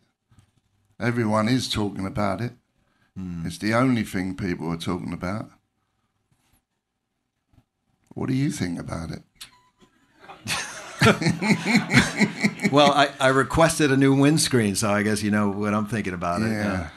Everyone 1.00 1.48
is 1.48 1.70
talking 1.70 2.08
about 2.08 2.42
it. 2.42 2.54
It's 3.16 3.58
the 3.58 3.74
only 3.74 4.04
thing 4.04 4.36
people 4.36 4.72
are 4.72 4.78
talking 4.78 5.14
about. 5.14 5.50
What 8.10 8.28
do 8.30 8.36
you 8.36 8.52
think 8.52 8.80
about 8.80 9.10
it? 9.12 9.24
well, 12.72 12.92
I, 12.92 13.10
I 13.20 13.28
requested 13.30 13.92
a 13.92 13.98
new 13.98 14.16
windscreen, 14.16 14.76
so 14.76 14.90
I 14.90 15.04
guess 15.04 15.22
you 15.22 15.32
know 15.32 15.50
what 15.50 15.74
I'm 15.74 15.86
thinking 15.86 16.14
about 16.14 16.42
it. 16.42 16.52
Yeah. 16.52 16.90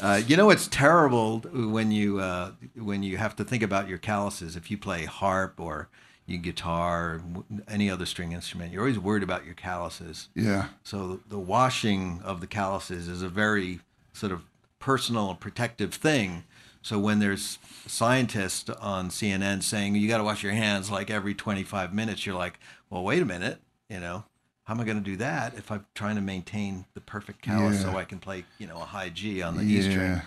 Uh, 0.00 0.06
uh, 0.06 0.20
you 0.26 0.36
know, 0.36 0.50
it's 0.50 0.66
terrible 0.68 1.40
when 1.40 1.92
you 1.92 2.20
uh, 2.20 2.52
when 2.74 3.02
you 3.02 3.18
have 3.18 3.36
to 3.36 3.44
think 3.44 3.62
about 3.62 3.88
your 3.88 3.98
calluses. 3.98 4.56
If 4.56 4.70
you 4.70 4.78
play 4.78 5.04
harp 5.04 5.60
or 5.60 5.88
you 6.26 6.38
guitar, 6.38 7.16
or 7.16 7.44
any 7.68 7.90
other 7.90 8.06
string 8.06 8.32
instrument, 8.32 8.72
you're 8.72 8.82
always 8.82 8.98
worried 8.98 9.22
about 9.22 9.44
your 9.44 9.54
calluses. 9.54 10.28
Yeah. 10.34 10.68
So 10.84 11.20
the 11.28 11.38
washing 11.38 12.20
of 12.24 12.40
the 12.40 12.46
calluses 12.46 13.08
is 13.08 13.20
a 13.20 13.28
very 13.28 13.80
sort 14.12 14.32
of 14.32 14.42
personal 14.80 15.30
and 15.30 15.38
protective 15.38 15.94
thing. 15.94 16.42
So 16.82 16.98
when 16.98 17.18
there's 17.20 17.58
scientists 17.86 18.68
on 18.70 19.10
CNN 19.10 19.62
saying 19.62 19.94
you 19.94 20.08
got 20.08 20.18
to 20.18 20.24
wash 20.24 20.42
your 20.42 20.52
hands 20.52 20.90
like 20.90 21.10
every 21.10 21.34
25 21.34 21.94
minutes, 21.94 22.24
you're 22.26 22.34
like, 22.34 22.58
well, 22.88 23.02
wait 23.04 23.22
a 23.22 23.26
minute, 23.26 23.60
you 23.88 24.00
know, 24.00 24.24
how 24.64 24.74
am 24.74 24.80
I 24.80 24.84
going 24.84 24.96
to 24.96 25.04
do 25.04 25.16
that 25.18 25.54
if 25.56 25.70
I'm 25.70 25.84
trying 25.94 26.16
to 26.16 26.22
maintain 26.22 26.86
the 26.94 27.00
perfect 27.00 27.42
callus 27.42 27.82
so 27.82 27.96
I 27.96 28.04
can 28.04 28.18
play, 28.18 28.44
you 28.58 28.66
know, 28.66 28.76
a 28.80 28.84
high 28.84 29.10
G 29.10 29.42
on 29.42 29.56
the 29.56 29.62
E 29.62 29.82
string? 29.82 30.22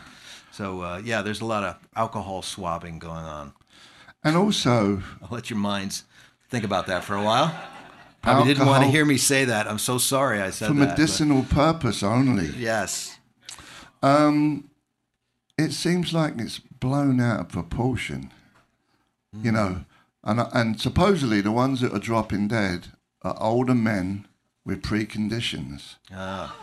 So 0.51 0.81
uh, 0.81 1.01
yeah, 1.03 1.22
there's 1.24 1.41
a 1.41 1.45
lot 1.45 1.63
of 1.63 1.75
alcohol 1.95 2.41
swabbing 2.43 3.00
going 3.00 3.25
on. 3.25 3.53
And 4.24 4.38
also, 4.38 5.01
I'll 5.22 5.29
let 5.31 5.50
your 5.50 5.60
minds 5.60 6.03
think 6.50 6.63
about 6.63 6.86
that 6.88 7.03
for 7.03 7.15
a 7.15 7.24
while. 7.24 7.53
Probably 8.22 8.53
didn't 8.53 8.67
want 8.67 8.83
to 8.83 8.89
hear 8.89 9.03
me 9.03 9.17
say 9.17 9.45
that. 9.45 9.67
I'm 9.67 9.79
so 9.79 9.98
sorry 9.98 10.39
I 10.41 10.51
said 10.51 10.67
for 10.67 10.74
that. 10.75 10.79
but- 10.79 10.89
medicinal 11.00 11.43
purpose 11.43 12.03
only. 12.03 12.48
Yes. 12.57 13.17
Um, 14.03 14.69
it 15.57 15.72
seems 15.72 16.13
like 16.13 16.33
it's 16.39 16.60
blown 16.60 17.19
out 17.19 17.39
of 17.39 17.50
proportion. 17.50 18.31
You 19.41 19.51
know, 19.51 19.86
and 20.24 20.39
and 20.53 20.79
supposedly 20.79 21.41
the 21.41 21.51
ones 21.51 21.81
that 21.81 21.91
are 21.91 22.00
dropping 22.00 22.48
dead 22.50 22.89
are 23.24 23.36
older 23.39 23.74
men 23.74 24.27
with 24.63 24.83
preconditions. 24.83 25.95
Ah, 26.13 26.55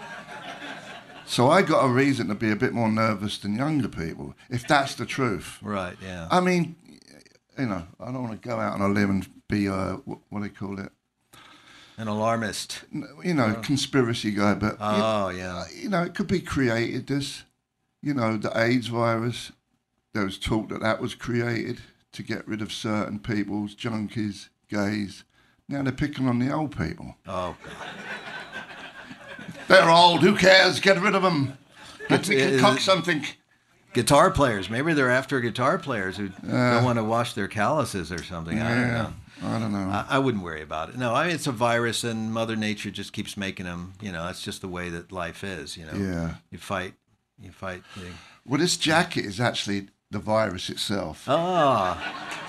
So 1.26 1.48
I 1.50 1.62
got 1.62 1.84
a 1.84 1.88
reason 1.88 2.28
to 2.28 2.34
be 2.36 2.50
a 2.52 2.56
bit 2.56 2.72
more 2.72 2.88
nervous 2.90 3.38
than 3.38 3.56
younger 3.56 3.88
people, 3.88 4.34
if 4.48 4.66
that's 4.68 4.94
the 4.94 5.04
truth. 5.06 5.58
right, 5.62 5.96
yeah. 6.02 6.28
I 6.30 6.40
mean, 6.40 6.76
you 7.58 7.66
know, 7.66 7.86
I 7.98 8.06
don't 8.06 8.22
want 8.22 8.40
to 8.40 8.48
go 8.48 8.58
out 8.60 8.74
on 8.74 8.82
a 8.82 8.88
limb 8.88 9.10
and 9.10 9.28
be 9.48 9.68
uh, 9.68 9.94
wh- 10.06 10.32
what 10.32 10.42
do 10.42 10.48
they 10.48 10.48
call 10.54 10.78
it? 10.78 10.92
An 12.00 12.08
alarmist. 12.08 12.84
You 13.22 13.34
know, 13.34 13.56
oh. 13.58 13.60
conspiracy 13.60 14.30
guy, 14.30 14.54
but 14.54 14.72
you- 14.72 14.78
Oh, 14.80 15.28
yeah. 15.28 15.64
you 15.74 15.90
know, 15.90 16.02
it 16.02 16.14
could 16.14 16.28
be 16.28 16.40
created. 16.40 17.08
This, 17.08 17.42
you 18.00 18.14
know, 18.14 18.38
the 18.38 18.50
AIDS 18.58 18.86
virus. 18.86 19.52
There 20.14 20.24
was 20.24 20.38
talk 20.38 20.70
that 20.70 20.80
that 20.80 21.02
was 21.02 21.14
created 21.14 21.80
to 22.12 22.22
get 22.22 22.48
rid 22.48 22.62
of 22.62 22.72
certain 22.72 23.18
people's 23.18 23.74
junkies, 23.74 24.48
gays. 24.68 25.24
Now 25.68 25.82
they're 25.82 25.92
picking 25.92 26.26
on 26.26 26.38
the 26.38 26.50
old 26.50 26.74
people. 26.74 27.16
Oh, 27.26 27.54
God. 27.62 27.88
They're 29.68 29.88
old. 29.88 30.22
Who 30.22 30.34
cares? 30.34 30.80
Get 30.80 31.00
rid 31.00 31.14
of 31.14 31.22
them. 31.22 31.56
Get 32.08 32.24
to 32.24 32.58
concoct 32.58 32.82
something. 32.82 33.24
Guitar 33.92 34.32
players. 34.32 34.68
Maybe 34.68 34.94
they're 34.94 35.10
after 35.10 35.38
guitar 35.38 35.78
players 35.78 36.16
who 36.16 36.30
uh. 36.48 36.74
don't 36.74 36.84
want 36.84 36.98
to 36.98 37.04
wash 37.04 37.34
their 37.34 37.46
calluses 37.46 38.10
or 38.10 38.22
something. 38.24 38.60
I 38.60 38.74
don't 38.74 38.88
know. 38.88 39.12
I 39.42 39.58
don't 39.58 39.72
know. 39.72 39.88
I, 39.88 40.06
I 40.10 40.18
wouldn't 40.18 40.44
worry 40.44 40.62
about 40.62 40.90
it. 40.90 40.96
No, 40.98 41.14
I 41.14 41.26
mean, 41.26 41.34
it's 41.34 41.46
a 41.46 41.52
virus, 41.52 42.04
and 42.04 42.32
Mother 42.32 42.56
Nature 42.56 42.90
just 42.90 43.12
keeps 43.12 43.36
making 43.36 43.66
them. 43.66 43.94
You 44.00 44.12
know, 44.12 44.24
that's 44.26 44.42
just 44.42 44.60
the 44.60 44.68
way 44.68 44.88
that 44.90 45.12
life 45.12 45.42
is. 45.44 45.76
You 45.76 45.86
know, 45.86 45.94
Yeah. 45.94 46.34
you 46.50 46.58
fight, 46.58 46.94
you 47.40 47.50
fight. 47.50 47.82
The... 47.96 48.06
Well, 48.46 48.60
this 48.60 48.76
jacket 48.76 49.24
is 49.24 49.40
actually 49.40 49.88
the 50.10 50.18
virus 50.18 50.68
itself. 50.68 51.24
Oh, 51.26 51.96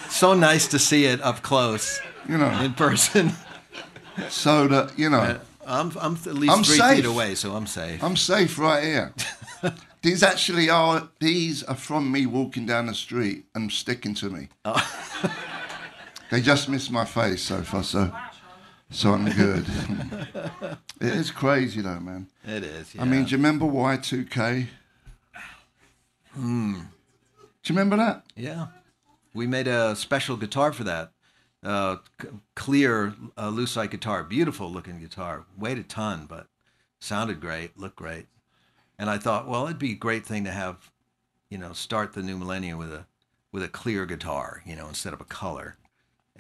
so 0.10 0.34
nice 0.34 0.68
to 0.70 0.80
see 0.80 1.06
it 1.06 1.22
up 1.22 1.42
close 1.44 2.02
You 2.28 2.38
know, 2.38 2.50
in 2.62 2.74
person. 2.74 3.32
so 4.30 4.68
that 4.68 4.98
you 4.98 5.10
know, 5.10 5.40
I'm, 5.66 5.92
I'm 6.00 6.16
at 6.16 6.34
least 6.34 6.54
I'm 6.54 6.64
three 6.64 6.78
safe. 6.78 6.96
feet 6.98 7.06
away, 7.06 7.36
so 7.36 7.56
I'm 7.56 7.68
safe. 7.68 8.04
I'm 8.04 8.18
safe 8.18 8.58
right 8.60 8.84
here. 8.84 9.14
these 10.02 10.24
actually 10.24 10.70
are 10.70 11.08
these 11.20 11.64
are 11.64 11.76
from 11.76 12.12
me 12.12 12.26
walking 12.26 12.66
down 12.66 12.88
the 12.88 12.94
street 12.96 13.46
and 13.56 13.72
sticking 13.72 14.14
to 14.16 14.30
me. 14.30 14.50
Oh. 14.66 14.84
they 16.32 16.42
just 16.42 16.70
missed 16.70 16.90
my 16.92 17.06
face 17.06 17.44
so 17.44 17.62
far, 17.62 17.84
so 17.84 18.12
so 18.90 19.14
I'm 19.14 19.30
good. 19.30 19.66
it 21.02 21.14
is 21.14 21.30
crazy 21.30 21.82
though, 21.82 22.00
man. 22.00 22.28
It 22.48 22.64
is. 22.64 22.96
Yeah. 22.96 23.02
I 23.02 23.06
mean, 23.06 23.26
do 23.26 23.32
you 23.32 23.38
remember 23.38 23.66
Y2K? 23.66 24.68
Hmm. 26.34 26.74
Do 26.74 27.74
you 27.74 27.78
remember 27.78 27.98
that? 27.98 28.24
Yeah, 28.36 28.68
we 29.34 29.46
made 29.46 29.68
a 29.68 29.96
special 29.96 30.38
guitar 30.38 30.74
for 30.74 30.84
that. 30.86 31.12
Uh, 31.64 31.98
c- 32.20 32.30
clear 32.56 33.14
uh, 33.38 33.52
lucite 33.52 33.92
guitar, 33.92 34.24
beautiful 34.24 34.72
looking 34.72 35.00
guitar. 35.00 35.46
Weighed 35.58 35.78
a 35.78 35.84
ton, 35.84 36.26
but 36.28 36.48
sounded 37.00 37.40
great, 37.40 37.78
looked 37.78 37.98
great. 37.98 38.28
And 38.98 39.10
I 39.10 39.18
thought, 39.18 39.48
well, 39.48 39.66
it'd 39.66 39.78
be 39.78 39.92
a 39.92 39.96
great 39.96 40.26
thing 40.26 40.44
to 40.46 40.52
have, 40.52 40.92
you 41.50 41.58
know, 41.58 41.74
start 41.74 42.14
the 42.14 42.24
new 42.24 42.38
millennium 42.38 42.78
with 42.80 42.92
a 42.92 43.06
with 43.52 43.64
a 43.64 43.68
clear 43.68 44.06
guitar, 44.06 44.64
you 44.66 44.76
know, 44.76 44.88
instead 44.88 45.14
of 45.14 45.20
a 45.20 45.26
color. 45.26 45.78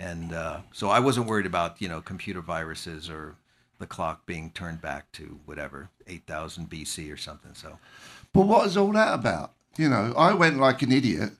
And 0.01 0.33
uh, 0.33 0.61
so 0.73 0.89
I 0.89 0.99
wasn't 0.99 1.27
worried 1.27 1.45
about 1.45 1.79
you 1.79 1.87
know 1.87 2.01
computer 2.01 2.41
viruses 2.41 3.07
or 3.09 3.35
the 3.77 3.85
clock 3.85 4.25
being 4.25 4.49
turned 4.51 4.81
back 4.81 5.11
to 5.13 5.39
whatever 5.45 5.89
8000 6.07 6.69
BC 6.69 7.13
or 7.13 7.17
something. 7.17 7.53
So 7.53 7.77
But 8.33 8.47
what 8.47 8.65
is 8.67 8.77
all 8.77 8.91
that 8.93 9.13
about? 9.13 9.53
You 9.77 9.89
know, 9.89 10.13
I 10.17 10.33
went 10.33 10.59
like 10.59 10.81
an 10.81 10.91
idiot. 10.91 11.31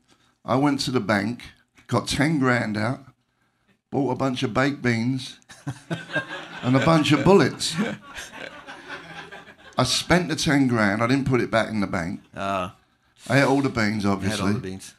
I 0.46 0.56
went 0.56 0.80
to 0.82 0.92
the 0.92 1.00
bank, 1.00 1.44
got 1.88 2.08
10 2.08 2.40
grand 2.40 2.78
out, 2.78 3.02
bought 3.92 4.12
a 4.12 4.16
bunch 4.16 4.44
of 4.44 4.54
baked 4.54 4.82
beans 4.82 5.40
and 6.64 6.76
a 6.76 6.86
bunch 6.86 7.12
of 7.12 7.24
bullets. 7.24 7.76
I 9.78 9.84
spent 9.84 10.30
the 10.30 10.36
10 10.36 10.68
grand. 10.68 11.04
I 11.04 11.08
didn't 11.08 11.28
put 11.28 11.42
it 11.42 11.52
back 11.52 11.70
in 11.70 11.80
the 11.80 11.88
bank. 11.88 12.22
uh, 12.36 12.70
I 13.30 13.40
ate 13.40 13.44
all 13.44 13.62
the 13.62 13.70
beans, 13.70 14.06
obviously. 14.06 14.40
had 14.40 14.48
all 14.48 14.54
the 14.54 14.60
beans. 14.60 14.96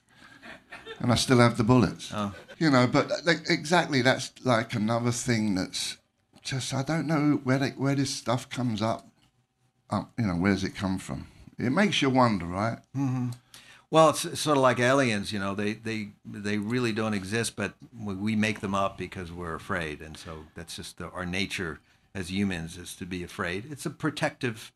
And 1.00 1.12
I 1.12 1.14
still 1.16 1.38
have 1.38 1.56
the 1.56 1.64
bullets. 1.64 2.10
Oh. 2.14 2.34
You 2.58 2.70
know, 2.70 2.86
but 2.86 3.10
like, 3.24 3.48
exactly, 3.48 4.02
that's 4.02 4.30
like 4.44 4.74
another 4.74 5.10
thing 5.10 5.54
that's 5.54 5.98
just, 6.42 6.72
I 6.72 6.82
don't 6.82 7.06
know 7.06 7.40
where, 7.44 7.58
they, 7.58 7.70
where 7.70 7.94
this 7.94 8.10
stuff 8.14 8.48
comes 8.48 8.80
up. 8.82 9.06
Um, 9.90 10.08
you 10.18 10.26
know, 10.26 10.34
where 10.36 10.52
does 10.52 10.64
it 10.64 10.74
come 10.74 10.98
from? 10.98 11.26
It 11.58 11.70
makes 11.70 12.00
you 12.02 12.08
wonder, 12.10 12.46
right? 12.46 12.78
Well, 13.90 14.08
it's 14.10 14.40
sort 14.40 14.56
of 14.56 14.62
like 14.62 14.78
aliens, 14.80 15.32
you 15.34 15.38
know. 15.38 15.54
They 15.54 15.74
they 15.74 16.08
they 16.24 16.56
really 16.56 16.92
don't 16.92 17.12
exist, 17.12 17.56
but 17.56 17.74
we- 17.94 18.14
we 18.14 18.36
make 18.36 18.60
them 18.60 18.74
up 18.74 18.96
because 18.96 19.30
we're 19.30 19.54
afraid, 19.54 20.00
and 20.00 20.16
so 20.16 20.46
that's 20.54 20.76
just 20.76 20.96
the, 20.96 21.10
our 21.10 21.26
nature 21.26 21.80
as 22.14 22.30
humans 22.30 22.78
is 22.78 22.94
to 22.96 23.04
be 23.04 23.22
afraid. 23.22 23.70
It's 23.70 23.84
a 23.84 23.90
protective, 23.90 24.72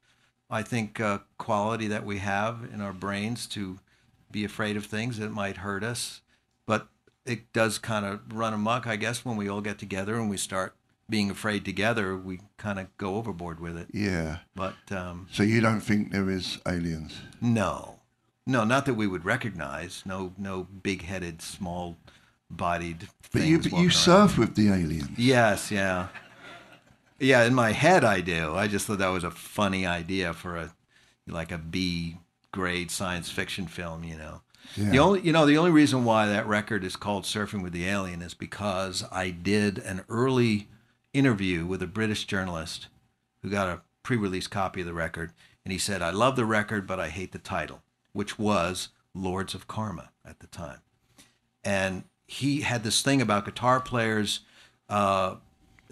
I 0.51 0.63
think, 0.63 1.01
uh, 1.01 1.21
quality 1.39 1.87
that 1.89 2.05
we 2.05 2.19
have 2.19 2.69
in 2.73 2.83
our 2.83 2.93
brains 2.93 3.47
to 3.49 3.79
be 4.31 4.45
afraid 4.45 4.77
of 4.77 4.87
things 4.87 5.19
that 5.19 5.31
might 5.33 5.59
hurt 5.59 5.83
us, 5.85 6.21
but 6.67 6.89
it 7.25 7.53
does 7.53 7.79
kind 7.79 8.05
of 8.07 8.21
run 8.33 8.55
amok, 8.55 8.87
I 8.87 8.97
guess, 8.97 9.25
when 9.25 9.37
we 9.37 9.49
all 9.49 9.61
get 9.61 9.79
together 9.79 10.15
and 10.17 10.29
we 10.31 10.37
start 10.37 10.75
being 11.09 11.31
afraid 11.31 11.65
together. 11.65 12.17
We 12.17 12.41
kind 12.57 12.79
of 12.79 12.97
go 12.99 13.17
overboard 13.17 13.61
with 13.61 13.77
it, 13.77 13.89
Yeah. 13.93 14.39
but. 14.55 14.75
Um, 14.91 15.29
So 15.33 15.43
you 15.43 15.61
don't 15.61 15.81
think 15.81 16.11
there 16.13 16.29
is 16.31 16.59
aliens? 16.67 17.15
no, 17.41 18.01
no, 18.49 18.65
not 18.65 18.87
that 18.87 18.95
we 18.95 19.07
would 19.09 19.25
recognize. 19.25 20.03
No, 20.07 20.33
no 20.39 20.65
big-headed, 20.83 21.43
small-bodied. 21.43 23.09
But 23.33 23.43
you 23.43 23.59
but 23.59 23.73
you 23.73 23.91
surf 23.91 24.39
with 24.39 24.55
the 24.55 24.69
aliens. 24.69 25.11
Yes, 25.19 25.71
yeah, 25.71 26.09
yeah. 27.19 27.45
In 27.45 27.55
my 27.55 27.73
head, 27.73 28.05
I 28.05 28.21
do. 28.21 28.55
I 28.55 28.69
just 28.69 28.87
thought 28.87 28.99
that 28.99 29.09
was 29.09 29.25
a 29.25 29.31
funny 29.33 29.85
idea 29.85 30.33
for 30.33 30.57
a 30.57 30.73
like 31.27 31.51
a 31.51 31.59
B 31.59 32.19
grade 32.57 32.91
science 32.91 33.31
fiction 33.31 33.69
film. 33.69 34.03
You 34.03 34.17
know, 34.17 34.43
the 34.77 34.99
only 34.99 35.21
you 35.21 35.33
know 35.33 35.47
the 35.47 35.59
only 35.59 35.71
reason 35.71 36.05
why 36.05 36.27
that 36.27 36.47
record 36.49 36.83
is 36.83 36.97
called 36.97 37.23
"Surfing 37.23 37.63
with 37.63 37.73
the 37.73 37.87
Alien" 37.87 38.23
is 38.23 38.35
because 38.35 39.05
I 39.13 39.31
did 39.31 39.79
an 39.79 40.03
early 40.09 40.69
interview 41.13 41.65
with 41.65 41.83
a 41.83 41.87
British 41.87 42.25
journalist 42.25 42.89
who 43.43 43.51
got 43.51 43.69
a 43.69 43.83
pre-release 44.03 44.49
copy 44.49 44.81
of 44.81 44.87
the 44.87 44.93
record, 44.93 45.33
and 45.65 45.71
he 45.71 45.79
said, 45.79 46.03
"I 46.03 46.11
love 46.11 46.35
the 46.35 46.45
record, 46.45 46.87
but 46.87 46.99
I 46.99 47.11
hate 47.11 47.31
the 47.31 47.39
title, 47.39 47.83
which 48.13 48.39
was 48.39 48.89
Lords 49.15 49.55
of 49.55 49.69
Karma 49.69 50.11
at 50.25 50.41
the 50.41 50.49
time." 50.49 50.81
and 51.67 52.05
he 52.29 52.61
had 52.61 52.85
this 52.85 53.03
thing 53.03 53.21
about 53.21 53.45
guitar 53.45 53.81
players. 53.81 54.41
Uh, 54.89 55.35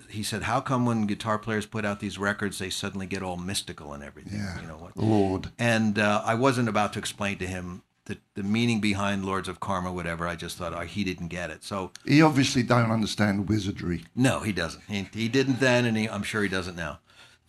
he 0.09 0.23
said, 0.23 0.43
"How 0.45 0.61
come 0.61 0.87
when 0.87 1.07
guitar 1.07 1.39
players 1.39 1.67
put 1.67 1.85
out 1.85 2.01
these 2.01 2.19
records, 2.19 2.59
they 2.59 2.71
suddenly 2.71 3.07
get 3.07 3.23
all 3.23 3.37
mystical 3.37 3.93
and 3.93 4.03
everything? 4.03 4.39
Yeah. 4.39 4.61
You 4.61 4.67
know 4.69 4.77
what?" 4.77 4.97
Lord. 4.97 5.51
And 5.59 5.99
uh, 5.99 6.23
I 6.25 6.35
wasn't 6.35 6.69
about 6.69 6.93
to 6.95 6.99
explain 6.99 7.39
to 7.39 7.47
him 7.47 7.83
the, 8.07 8.19
the 8.35 8.43
meaning 8.43 8.81
behind 8.81 9.25
Lords 9.25 9.49
of 9.49 9.61
Karma, 9.61 9.93
whatever. 9.93 10.27
I 10.27 10.37
just 10.37 10.57
thought 10.59 10.75
oh, 10.75 10.81
he 10.81 11.05
didn't 11.05 11.29
get 11.29 11.51
it. 11.51 11.65
So 11.65 11.91
He 12.07 12.21
obviously 12.23 12.63
don't 12.63 12.91
understand 12.91 13.49
wizardry. 13.49 14.05
no, 14.15 14.41
he 14.41 14.53
doesn't. 14.53 14.83
He, 14.89 15.09
he 15.13 15.29
didn't 15.29 15.61
then, 15.61 15.85
and 15.85 15.97
he, 15.97 16.09
I'm 16.09 16.23
sure 16.23 16.43
he 16.43 16.49
doesn't 16.49 16.77
now. 16.77 16.99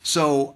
So 0.01 0.55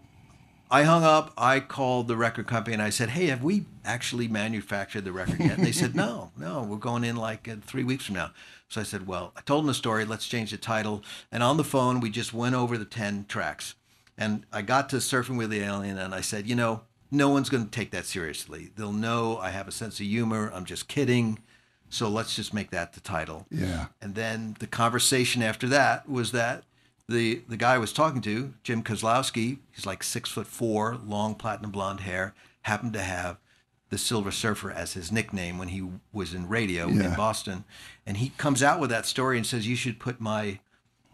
I 0.72 0.84
hung 0.84 1.03
up. 1.03 1.34
I 1.38 1.60
called 1.60 2.08
the 2.08 2.15
record 2.15 2.48
company 2.48 2.74
and 2.75 2.81
I 2.81 2.91
said, 2.91 3.10
"Hey, 3.10 3.27
have 3.27 3.43
we 3.43 3.65
actually 3.84 4.27
manufactured 4.27 5.01
the 5.05 5.12
record 5.12 5.39
yet?" 5.39 5.58
And 5.58 5.65
they 5.65 5.72
said, 5.72 5.96
"No, 6.05 6.31
no, 6.38 6.62
we're 6.63 6.77
going 6.77 7.03
in 7.03 7.15
like 7.15 7.48
uh, 7.48 7.55
three 7.62 7.84
weeks 7.84 8.05
from 8.05 8.15
now." 8.15 8.31
So 8.69 8.79
I 8.79 8.83
said, 8.83 9.07
"Well, 9.07 9.33
I 9.35 9.41
told 9.41 9.63
them 9.63 9.67
the 9.67 9.73
story. 9.73 10.05
Let's 10.05 10.27
change 10.27 10.51
the 10.51 10.57
title." 10.57 11.03
And 11.31 11.43
on 11.43 11.57
the 11.57 11.63
phone, 11.63 11.99
we 11.99 12.09
just 12.09 12.33
went 12.33 12.55
over 12.55 12.77
the 12.77 12.85
ten 12.85 13.25
tracks. 13.27 13.75
And 14.17 14.45
I 14.51 14.61
got 14.61 14.89
to 14.89 14.97
surfing 14.97 15.38
with 15.38 15.49
the 15.49 15.61
alien, 15.61 15.97
and 15.97 16.13
I 16.13 16.21
said, 16.21 16.47
"You 16.47 16.55
know, 16.55 16.81
no 17.09 17.29
one's 17.29 17.49
going 17.49 17.65
to 17.65 17.71
take 17.71 17.91
that 17.91 18.05
seriously. 18.05 18.71
They'll 18.75 18.91
know 18.93 19.38
I 19.38 19.49
have 19.49 19.67
a 19.67 19.71
sense 19.71 19.99
of 19.99 20.05
humor. 20.05 20.51
I'm 20.53 20.65
just 20.65 20.88
kidding. 20.88 21.39
So 21.89 22.07
let's 22.07 22.35
just 22.35 22.53
make 22.53 22.69
that 22.69 22.93
the 22.93 22.99
title." 22.99 23.47
Yeah. 23.49 23.88
And 24.01 24.13
then 24.15 24.55
the 24.59 24.67
conversation 24.67 25.41
after 25.41 25.67
that 25.69 26.07
was 26.07 26.31
that 26.33 26.63
the 27.07 27.41
the 27.49 27.57
guy 27.57 27.73
I 27.73 27.79
was 27.79 27.91
talking 27.91 28.21
to, 28.21 28.53
Jim 28.63 28.83
Kozlowski, 28.83 29.57
he's 29.71 29.88
like 29.88 30.03
six 30.03 30.29
foot 30.29 30.47
four, 30.47 30.99
long 31.03 31.33
platinum 31.33 31.71
blonde 31.71 32.01
hair, 32.01 32.35
happened 32.63 32.93
to 32.93 33.01
have 33.01 33.38
the 33.89 33.98
Silver 33.98 34.31
Surfer 34.31 34.72
as 34.72 34.93
his 34.93 35.12
nickname 35.12 35.58
when 35.58 35.69
he 35.69 35.84
was 36.13 36.34
in 36.34 36.48
radio 36.48 36.88
in 36.88 37.15
Boston, 37.15 37.63
and 38.05 38.17
he 38.17 38.29
comes 38.38 38.62
out 38.62 38.79
with 38.79 38.89
that 38.91 39.05
story 39.05 39.38
and 39.38 39.46
says, 39.46 39.67
"You 39.67 39.75
should 39.75 40.00
put 40.00 40.22
my 40.22 40.60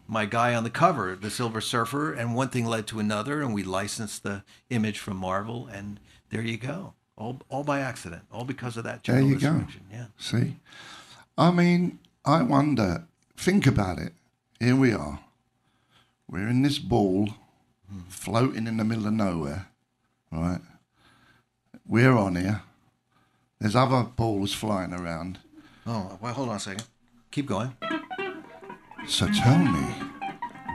my 0.06 0.26
guy 0.26 0.54
on 0.54 0.62
the 0.62 0.70
cover, 0.70 1.16
the 1.16 1.30
Silver 1.30 1.60
Surfer." 1.60 2.12
And 2.12 2.34
one 2.34 2.48
thing 2.48 2.66
led 2.66 2.86
to 2.88 3.00
another, 3.00 3.40
and 3.40 3.54
we 3.54 3.62
licensed 3.62 4.22
the 4.22 4.44
image 4.68 4.98
from 4.98 5.16
Marvel, 5.16 5.66
and 5.66 5.98
there 6.30 6.42
you 6.42 6.58
go, 6.58 6.94
all 7.16 7.40
all 7.48 7.64
by 7.64 7.80
accident, 7.80 8.22
all 8.30 8.44
because 8.44 8.76
of 8.76 8.84
that 8.84 9.04
There 9.04 9.20
you 9.20 9.38
go. 9.38 9.64
Yeah. 9.90 10.06
See? 10.18 10.56
I 11.38 11.50
mean, 11.50 11.98
I 12.24 12.42
wonder, 12.42 13.06
think 13.36 13.66
about 13.66 13.98
it. 13.98 14.12
Here 14.58 14.76
we 14.76 14.92
are. 14.92 15.20
We're 16.28 16.48
in 16.48 16.62
this 16.62 16.78
ball 16.78 17.28
hmm. 17.90 18.00
floating 18.08 18.66
in 18.66 18.76
the 18.76 18.84
middle 18.84 19.06
of 19.06 19.12
nowhere, 19.12 19.68
right? 20.30 20.60
We're 21.88 22.16
on 22.16 22.36
here. 22.36 22.62
There's 23.60 23.76
other 23.76 24.02
balls 24.04 24.52
flying 24.52 24.92
around. 24.92 25.38
Oh, 25.86 26.18
well, 26.20 26.32
hold 26.34 26.48
on 26.48 26.56
a 26.56 26.60
second. 26.60 26.84
keep 27.30 27.46
going. 27.46 27.72
So 29.06 29.28
tell 29.28 29.58
me, 29.58 29.94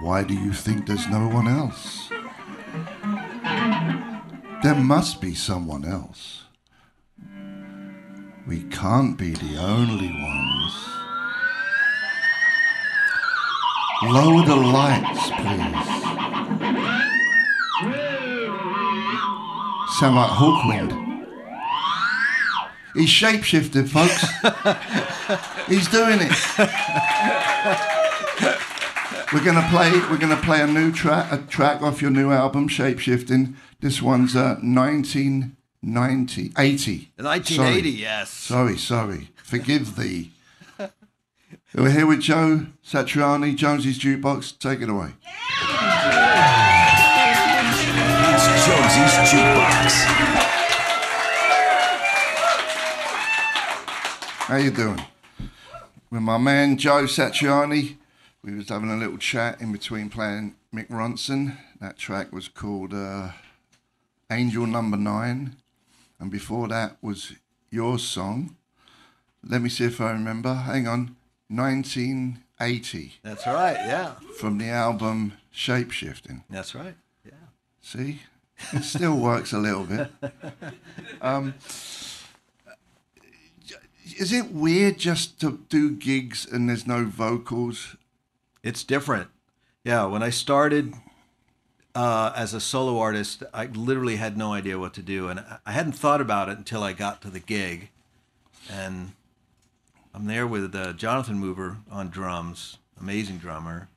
why 0.02 0.24
do 0.24 0.34
you 0.34 0.54
think 0.54 0.88
there's 0.88 1.08
no 1.08 1.28
one 1.28 1.48
else? 1.48 2.10
There 4.64 4.76
must 4.76 5.20
be 5.20 5.36
someone 5.36 5.84
else. 5.86 6.44
We 8.48 8.64
can't 8.64 9.18
be 9.18 9.32
the 9.32 9.58
only 9.58 10.08
ones. 10.08 10.88
Lower 14.04 14.46
the 14.46 14.56
lights, 14.56 15.30
please. 15.30 16.11
Sound 20.02 20.16
like 20.16 20.32
Hawkwind. 20.32 21.28
He's 22.96 23.08
shapeshifted, 23.08 23.88
folks. 23.88 24.20
He's 25.68 25.88
doing 25.90 26.18
it. 26.20 26.32
We're 29.32 29.46
gonna 29.46 29.68
play. 29.70 29.92
We're 30.10 30.18
gonna 30.18 30.42
play 30.42 30.62
a 30.62 30.66
new 30.66 30.92
track, 30.92 31.32
a 31.32 31.38
track 31.46 31.84
off 31.84 32.02
your 32.02 32.10
new 32.10 32.32
album, 32.32 32.68
Shapeshifting. 32.68 33.54
This 33.82 34.02
one's 34.02 34.36
uh, 34.36 34.58
1990, 34.64 36.54
80. 36.58 37.12
1980, 37.18 37.56
Sorry. 37.56 37.90
yes. 37.92 38.30
Sorry, 38.32 38.78
sorry. 38.80 39.30
Forgive 39.36 39.98
thee. 39.98 40.32
We're 41.76 41.92
here 41.92 42.08
with 42.08 42.22
Joe 42.22 42.66
Satriani, 42.84 43.56
Jonesy's 43.56 44.00
Jukebox. 44.00 44.58
Take 44.58 44.82
it 44.82 44.90
away. 44.90 45.12
It's 45.24 45.81
Jonesy's 48.66 49.14
Jukebox. 49.32 49.92
How 54.48 54.58
you 54.58 54.70
doing? 54.70 55.02
With 56.12 56.22
my 56.22 56.38
man 56.38 56.78
Joe 56.78 57.04
Satriani. 57.06 57.96
We 58.44 58.54
was 58.56 58.70
having 58.70 58.92
a 58.92 58.98
little 58.98 59.18
chat 59.18 59.60
in 59.62 59.72
between 59.72 60.10
playing 60.10 60.56
Mick 60.74 60.90
Ronson. 60.90 61.58
That 61.80 61.98
track 61.98 62.32
was 62.32 62.48
called 62.48 62.94
uh, 62.94 63.30
Angel 64.32 64.68
Number 64.68 64.98
Nine, 64.98 65.56
and 66.20 66.30
before 66.30 66.68
that 66.68 66.98
was 67.02 67.34
your 67.72 67.98
song. 67.98 68.56
Let 69.44 69.62
me 69.62 69.70
see 69.70 69.86
if 69.86 70.00
I 70.00 70.12
remember. 70.12 70.54
Hang 70.54 70.88
on, 70.88 71.16
1980 71.50 73.14
That's 73.24 73.48
right. 73.48 73.74
Yeah. 73.76 74.14
from 74.40 74.60
the 74.60 74.70
album 74.70 75.34
Shapeshifting. 75.54 76.44
That's 76.50 76.76
right. 76.76 76.96
Yeah. 77.26 77.32
See, 77.82 78.22
it 78.74 78.84
still 78.84 79.18
works 79.18 79.54
a 79.54 79.58
little 79.60 79.84
bit. 79.86 80.12
Um, 81.22 81.54
is 84.18 84.34
it 84.34 84.52
weird 84.52 84.98
just 84.98 85.40
to 85.42 85.60
do 85.70 85.92
gigs 85.92 86.46
and 86.46 86.68
there's 86.70 86.86
no 86.88 87.06
vocals? 87.06 87.96
It's 88.64 88.84
different. 88.84 89.30
Yeah, 89.84 90.06
when 90.06 90.22
I 90.22 90.30
started 90.30 90.94
uh, 91.96 92.32
as 92.36 92.54
a 92.54 92.60
solo 92.60 93.00
artist, 93.00 93.44
I 93.54 93.66
literally 93.66 94.18
had 94.18 94.38
no 94.38 94.54
idea 94.54 94.78
what 94.78 94.94
to 94.96 95.02
do, 95.02 95.28
and 95.28 95.40
I- 95.66 95.72
hadn't 95.72 95.94
thought 95.94 96.22
about 96.22 96.50
it 96.50 96.58
until 96.58 96.84
I 96.84 96.94
got 96.94 97.22
to 97.24 97.30
the 97.30 97.40
gig, 97.40 97.90
and 98.72 99.14
I'm 100.14 100.26
there 100.28 100.46
with 100.46 100.74
uh, 100.76 100.94
Jonathan 100.94 101.40
Mover 101.40 101.78
on 101.90 102.10
drums, 102.10 102.78
amazing 103.00 103.40
drummer, 103.40 103.90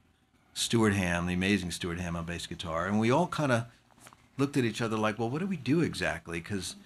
Stuart 0.54 0.94
Hamm, 0.94 1.26
the 1.26 1.34
amazing 1.34 1.70
Stuart 1.70 2.00
Hamm 2.00 2.16
on 2.16 2.24
bass 2.24 2.46
guitar, 2.46 2.86
and 2.86 2.98
we 2.98 3.10
all 3.10 3.26
kind 3.26 3.52
of 3.52 3.64
looked 4.36 4.56
at 4.56 4.64
each 4.64 4.80
other 4.80 4.96
like, 4.96 5.18
well, 5.18 5.30
what 5.30 5.40
do 5.40 5.46
we 5.46 5.56
do 5.56 5.80
exactly? 5.80 6.40
Because 6.40 6.76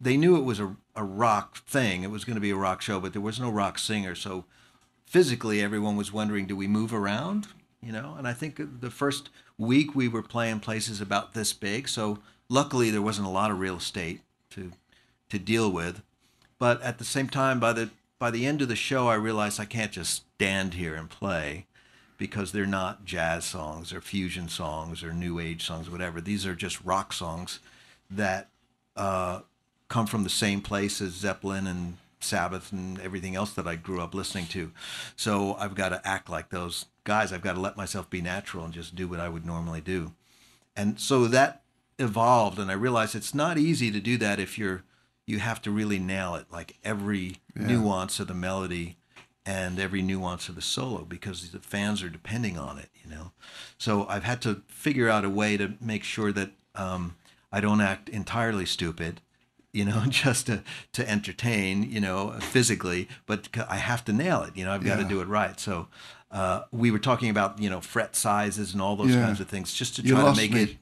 they 0.00 0.16
knew 0.16 0.36
it 0.36 0.44
was 0.44 0.60
a, 0.60 0.76
a 0.96 1.04
rock 1.04 1.58
thing. 1.64 2.02
It 2.02 2.10
was 2.10 2.24
going 2.24 2.36
to 2.36 2.40
be 2.40 2.50
a 2.50 2.56
rock 2.56 2.82
show, 2.82 3.00
but 3.00 3.12
there 3.12 3.22
was 3.22 3.40
no 3.40 3.50
rock 3.50 3.78
singer. 3.78 4.14
So 4.14 4.44
physically, 5.06 5.62
everyone 5.62 5.96
was 5.96 6.12
wondering, 6.12 6.46
do 6.46 6.56
we 6.56 6.66
move 6.66 6.92
around? 6.92 7.48
You 7.82 7.92
know, 7.92 8.14
and 8.16 8.26
I 8.26 8.32
think 8.32 8.60
the 8.80 8.90
first 8.90 9.28
week 9.58 9.94
we 9.94 10.08
were 10.08 10.22
playing 10.22 10.60
places 10.60 11.00
about 11.00 11.34
this 11.34 11.52
big. 11.52 11.88
So 11.88 12.18
luckily, 12.48 12.90
there 12.90 13.02
wasn't 13.02 13.26
a 13.26 13.30
lot 13.30 13.50
of 13.50 13.60
real 13.60 13.76
estate 13.76 14.20
to 14.50 14.72
to 15.30 15.38
deal 15.38 15.70
with. 15.70 16.02
But 16.58 16.80
at 16.82 16.98
the 16.98 17.04
same 17.04 17.28
time, 17.28 17.60
by 17.60 17.72
the 17.72 17.90
by 18.18 18.30
the 18.30 18.46
end 18.46 18.62
of 18.62 18.68
the 18.68 18.76
show, 18.76 19.08
I 19.08 19.14
realized 19.14 19.60
I 19.60 19.66
can't 19.66 19.92
just 19.92 20.24
stand 20.34 20.74
here 20.74 20.94
and 20.94 21.10
play 21.10 21.66
because 22.24 22.52
they're 22.52 22.64
not 22.64 23.04
jazz 23.04 23.44
songs 23.44 23.92
or 23.92 24.00
fusion 24.00 24.48
songs 24.48 25.04
or 25.04 25.12
new 25.12 25.38
age 25.38 25.62
songs, 25.62 25.90
whatever. 25.90 26.22
These 26.22 26.46
are 26.46 26.54
just 26.54 26.82
rock 26.82 27.12
songs 27.12 27.60
that 28.10 28.48
uh, 28.96 29.40
come 29.88 30.06
from 30.06 30.24
the 30.24 30.30
same 30.30 30.62
place 30.62 31.02
as 31.02 31.12
Zeppelin 31.12 31.66
and 31.66 31.98
Sabbath 32.20 32.72
and 32.72 32.98
everything 33.00 33.36
else 33.36 33.52
that 33.52 33.66
I 33.66 33.76
grew 33.76 34.00
up 34.00 34.14
listening 34.14 34.46
to. 34.46 34.72
So 35.16 35.54
I've 35.56 35.74
got 35.74 35.90
to 35.90 36.00
act 36.02 36.30
like 36.30 36.48
those 36.48 36.86
guys. 37.04 37.30
I've 37.30 37.42
got 37.42 37.56
to 37.56 37.60
let 37.60 37.76
myself 37.76 38.08
be 38.08 38.22
natural 38.22 38.64
and 38.64 38.72
just 38.72 38.94
do 38.94 39.06
what 39.06 39.20
I 39.20 39.28
would 39.28 39.44
normally 39.44 39.82
do. 39.82 40.12
And 40.74 40.98
so 40.98 41.26
that 41.26 41.60
evolved, 41.98 42.58
and 42.58 42.70
I 42.70 42.74
realized 42.74 43.14
it's 43.14 43.34
not 43.34 43.58
easy 43.58 43.90
to 43.90 44.00
do 44.00 44.16
that 44.16 44.40
if 44.40 44.56
you're 44.56 44.82
you 45.26 45.40
have 45.40 45.60
to 45.62 45.70
really 45.70 45.98
nail 45.98 46.34
it, 46.36 46.46
like 46.50 46.76
every 46.84 47.36
nuance 47.54 48.18
of 48.18 48.28
the 48.28 48.34
melody 48.34 48.96
and 49.46 49.78
every 49.78 50.00
nuance 50.02 50.48
of 50.48 50.54
the 50.54 50.62
solo 50.62 51.04
because 51.04 51.50
the 51.50 51.58
fans 51.58 52.02
are 52.02 52.08
depending 52.08 52.58
on 52.58 52.78
it, 52.78 52.88
you 53.04 53.10
know. 53.10 53.32
So 53.78 54.06
I've 54.08 54.24
had 54.24 54.40
to 54.42 54.62
figure 54.68 55.08
out 55.08 55.24
a 55.24 55.30
way 55.30 55.56
to 55.56 55.74
make 55.80 56.02
sure 56.04 56.32
that 56.32 56.50
um, 56.74 57.16
I 57.52 57.60
don't 57.60 57.80
act 57.80 58.08
entirely 58.08 58.64
stupid, 58.66 59.20
you 59.72 59.84
know, 59.84 60.04
just 60.08 60.46
to, 60.46 60.62
to 60.92 61.08
entertain, 61.08 61.82
you 61.90 62.00
know, 62.00 62.30
physically, 62.40 63.08
but 63.26 63.48
I 63.68 63.76
have 63.76 64.04
to 64.06 64.12
nail 64.12 64.42
it, 64.42 64.56
you 64.56 64.64
know, 64.64 64.72
I've 64.72 64.84
got 64.84 64.96
to 64.96 65.04
do 65.04 65.20
it 65.20 65.28
right. 65.28 65.58
So 65.60 65.88
uh, 66.30 66.62
we 66.72 66.90
were 66.90 66.98
talking 66.98 67.28
about, 67.28 67.60
you 67.60 67.68
know, 67.70 67.80
fret 67.80 68.16
sizes 68.16 68.72
and 68.72 68.80
all 68.80 68.96
those 68.96 69.14
Yeah. 69.14 69.22
kinds 69.26 69.40
of 69.40 69.48
things 69.48 69.74
just 69.74 69.96
to 69.96 70.02
try 70.02 70.22
to 70.22 70.34
make 70.36 70.52
me. 70.52 70.62
it 70.62 70.76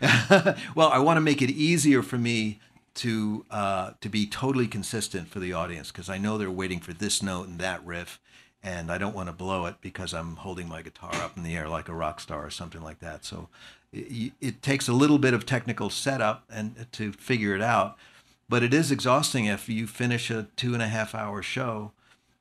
well, 0.74 0.88
I 0.88 0.98
want 0.98 1.16
to 1.16 1.20
make 1.20 1.40
it 1.42 1.50
easier 1.50 2.02
for 2.02 2.18
me 2.18 2.60
to 2.98 3.46
uh, 3.50 3.92
to 4.00 4.08
be 4.08 4.26
totally 4.26 4.66
consistent 4.66 5.28
for 5.28 5.38
the 5.38 5.52
audience 5.52 5.90
because 5.90 6.08
I 6.08 6.18
know 6.18 6.36
they're 6.36 6.50
waiting 6.50 6.80
for 6.80 6.92
this 6.92 7.22
note 7.22 7.46
and 7.46 7.58
that 7.60 7.84
riff, 7.86 8.20
and 8.62 8.90
I 8.90 8.98
don't 8.98 9.14
want 9.14 9.28
to 9.28 9.32
blow 9.32 9.66
it 9.66 9.76
because 9.80 10.12
I'm 10.12 10.36
holding 10.36 10.68
my 10.68 10.82
guitar 10.82 11.14
up 11.14 11.36
in 11.36 11.44
the 11.44 11.56
air 11.56 11.68
like 11.68 11.88
a 11.88 11.94
rock 11.94 12.18
star 12.20 12.44
or 12.44 12.50
something 12.50 12.82
like 12.82 12.98
that. 12.98 13.24
So 13.24 13.48
it, 13.92 14.32
it 14.40 14.62
takes 14.62 14.88
a 14.88 14.92
little 14.92 15.18
bit 15.18 15.32
of 15.32 15.46
technical 15.46 15.90
setup 15.90 16.44
and 16.50 16.86
to 16.92 17.12
figure 17.12 17.54
it 17.54 17.62
out, 17.62 17.96
but 18.48 18.64
it 18.64 18.74
is 18.74 18.90
exhausting 18.90 19.46
if 19.46 19.68
you 19.68 19.86
finish 19.86 20.28
a 20.28 20.48
two 20.56 20.74
and 20.74 20.82
a 20.82 20.88
half 20.88 21.14
hour 21.14 21.40
show 21.40 21.92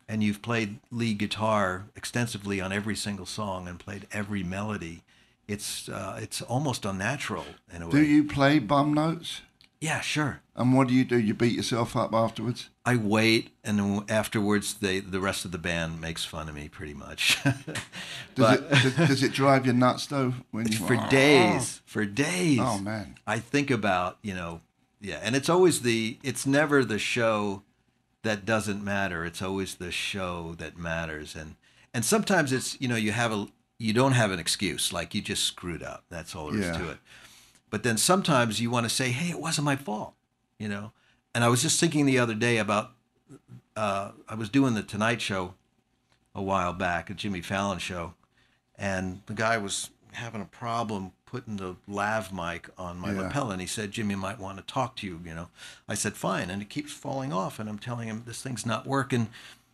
and 0.10 0.24
you've 0.24 0.42
played 0.42 0.80
lead 0.90 1.20
guitar 1.20 1.86
extensively 1.96 2.60
on 2.60 2.72
every 2.72 2.96
single 2.96 3.26
song 3.28 3.68
and 3.68 3.80
played 3.80 4.08
every 4.12 4.42
melody. 4.42 5.04
It's 5.48 5.88
uh, 5.88 6.20
it's 6.22 6.42
almost 6.42 6.84
unnatural 6.84 7.46
in 7.72 7.84
a 7.84 7.86
way. 7.86 7.92
Do 7.92 8.04
you 8.04 8.24
play 8.24 8.60
bum 8.60 8.94
notes? 8.94 9.42
Yeah, 9.80 10.02
sure. 10.02 10.42
And 10.56 10.76
what 10.76 10.88
do 10.88 10.94
you 10.96 11.06
do? 11.06 11.20
You 11.20 11.36
beat 11.36 11.56
yourself 11.56 11.96
up 11.96 12.14
afterwards? 12.14 12.70
I 12.84 12.96
wait, 12.96 13.52
and 13.64 13.78
then 13.78 14.04
afterwards, 14.10 14.74
they 14.76 15.00
the 15.00 15.20
rest 15.20 15.46
of 15.46 15.52
the 15.52 15.60
band 15.60 16.02
makes 16.02 16.26
fun 16.26 16.50
of 16.50 16.56
me 16.56 16.68
pretty 16.68 16.96
much. 16.96 17.38
Does, 17.44 17.78
but 18.36 18.60
it, 18.60 18.70
does, 18.70 18.96
does 18.96 19.24
it 19.24 19.34
drive 19.34 19.66
you 19.66 19.74
nuts 19.74 20.08
though? 20.08 20.34
When 20.52 20.68
you 20.68 20.78
for 20.78 20.96
ah. 20.96 21.10
days, 21.10 21.82
for 21.86 22.06
days. 22.06 22.60
Oh, 22.62 22.80
man. 22.80 23.16
I 23.26 23.40
think 23.40 23.70
about 23.70 24.18
you 24.22 24.34
know, 24.34 24.62
yeah, 25.00 25.20
and 25.22 25.36
it's 25.36 25.50
always 25.50 25.82
the 25.82 26.18
it's 26.24 26.46
never 26.46 26.84
the 26.84 27.00
show 27.00 27.64
that 28.24 28.46
doesn't 28.46 28.84
matter. 28.84 29.26
It's 29.26 29.42
always 29.42 29.76
the 29.76 29.92
show 29.92 30.56
that 30.58 30.78
matters, 30.78 31.36
and 31.36 31.56
and 31.94 32.04
sometimes 32.04 32.52
it's 32.52 32.80
you 32.82 32.88
know 32.88 32.96
you 32.96 33.12
have 33.12 33.32
a 33.32 33.48
you 33.80 33.94
don't 33.94 34.14
have 34.14 34.32
an 34.32 34.40
excuse 34.40 34.92
like 34.92 35.14
you 35.14 35.22
just 35.22 35.44
screwed 35.44 35.84
up. 35.84 36.06
That's 36.10 36.36
all 36.36 36.52
there 36.52 36.62
is 36.62 36.66
Yeah. 36.68 36.78
to 36.78 36.90
it. 36.92 36.98
But 37.70 37.84
then 37.84 37.98
sometimes 37.98 38.62
you 38.62 38.70
want 38.70 38.86
to 38.86 38.90
say, 38.90 39.10
hey, 39.10 39.30
it 39.30 39.40
wasn't 39.40 39.66
my 39.66 39.76
fault, 39.76 40.14
you 40.58 40.70
know. 40.70 40.92
And 41.36 41.44
I 41.44 41.50
was 41.50 41.62
just 41.62 41.80
thinking 41.80 42.06
the 42.06 42.20
other 42.20 42.34
day 42.34 42.58
about 42.58 42.92
uh, 43.76 44.12
I 44.28 44.36
was 44.36 44.50
doing 44.50 44.74
the 44.74 44.84
Tonight 44.84 45.22
Show 45.22 45.54
a 46.34 46.42
while 46.42 46.74
back, 46.74 47.10
a 47.10 47.14
Jimmy 47.14 47.42
Fallon 47.42 47.80
show, 47.80 48.14
and 48.78 49.22
the 49.26 49.34
guy 49.34 49.58
was 49.58 49.90
having 50.14 50.42
a 50.42 50.46
problem 50.46 51.12
putting 51.26 51.58
the 51.58 51.76
lav 51.88 52.32
mic 52.32 52.70
on 52.78 52.98
my 52.98 53.12
Yeah. 53.12 53.24
lapel, 53.24 53.52
and 53.52 53.60
he 53.60 53.68
said, 53.68 53.92
"Jimmy 53.92 54.16
might 54.16 54.40
want 54.40 54.58
to 54.58 54.64
talk 54.64 54.96
to 54.98 55.08
you." 55.08 55.20
You 55.26 55.36
know, 55.36 55.50
I 55.88 55.96
said, 55.96 56.16
"Fine," 56.16 56.50
and 56.50 56.62
it 56.62 56.70
keeps 56.70 56.94
falling 56.94 57.34
off, 57.34 57.60
and 57.60 57.68
I'm 57.70 57.80
telling 57.80 58.08
him 58.08 58.24
this 58.26 58.42
thing's 58.42 58.66
not 58.66 58.88
working. 58.88 59.30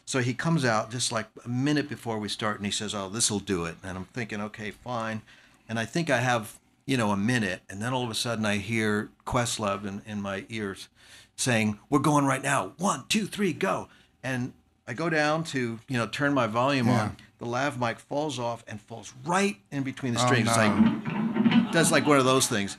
So 0.05 0.19
he 0.19 0.33
comes 0.33 0.65
out 0.65 0.89
just 0.91 1.11
like 1.11 1.27
a 1.45 1.49
minute 1.49 1.87
before 1.87 2.17
we 2.17 2.27
start, 2.27 2.57
and 2.57 2.65
he 2.65 2.71
says, 2.71 2.95
"Oh, 2.95 3.07
this 3.07 3.29
will 3.29 3.39
do 3.39 3.65
it." 3.65 3.75
And 3.83 3.97
I'm 3.97 4.05
thinking, 4.05 4.41
"Okay, 4.41 4.71
fine," 4.71 5.21
and 5.69 5.77
I 5.77 5.85
think 5.85 6.09
I 6.09 6.17
have 6.19 6.59
you 6.85 6.97
know 6.97 7.11
a 7.11 7.17
minute, 7.17 7.61
and 7.69 7.81
then 7.81 7.93
all 7.93 8.03
of 8.03 8.09
a 8.09 8.15
sudden 8.15 8.45
I 8.45 8.57
hear 8.57 9.11
Questlove 9.25 9.85
in, 9.85 10.01
in 10.05 10.21
my 10.21 10.45
ears 10.49 10.89
saying, 11.35 11.79
"We're 11.89 11.99
going 11.99 12.25
right 12.25 12.43
now. 12.43 12.73
One, 12.77 13.05
two, 13.09 13.25
three, 13.25 13.53
go!" 13.53 13.87
And 14.23 14.53
I 14.87 14.93
go 14.93 15.09
down 15.09 15.43
to 15.45 15.79
you 15.87 15.97
know 15.97 16.07
turn 16.07 16.33
my 16.33 16.47
volume 16.47 16.89
on. 16.89 17.17
The 17.39 17.45
lav 17.45 17.79
mic 17.79 17.99
falls 17.99 18.39
off 18.39 18.63
and 18.67 18.79
falls 18.79 19.13
right 19.25 19.57
in 19.71 19.83
between 19.83 20.13
the 20.13 20.21
Oh, 20.21 20.25
strings. 20.25 20.47
It's 20.47 20.57
like 20.57 21.71
does 21.71 21.91
like 21.91 22.05
one 22.05 22.17
of 22.17 22.25
those 22.25 22.47
things. 22.47 22.77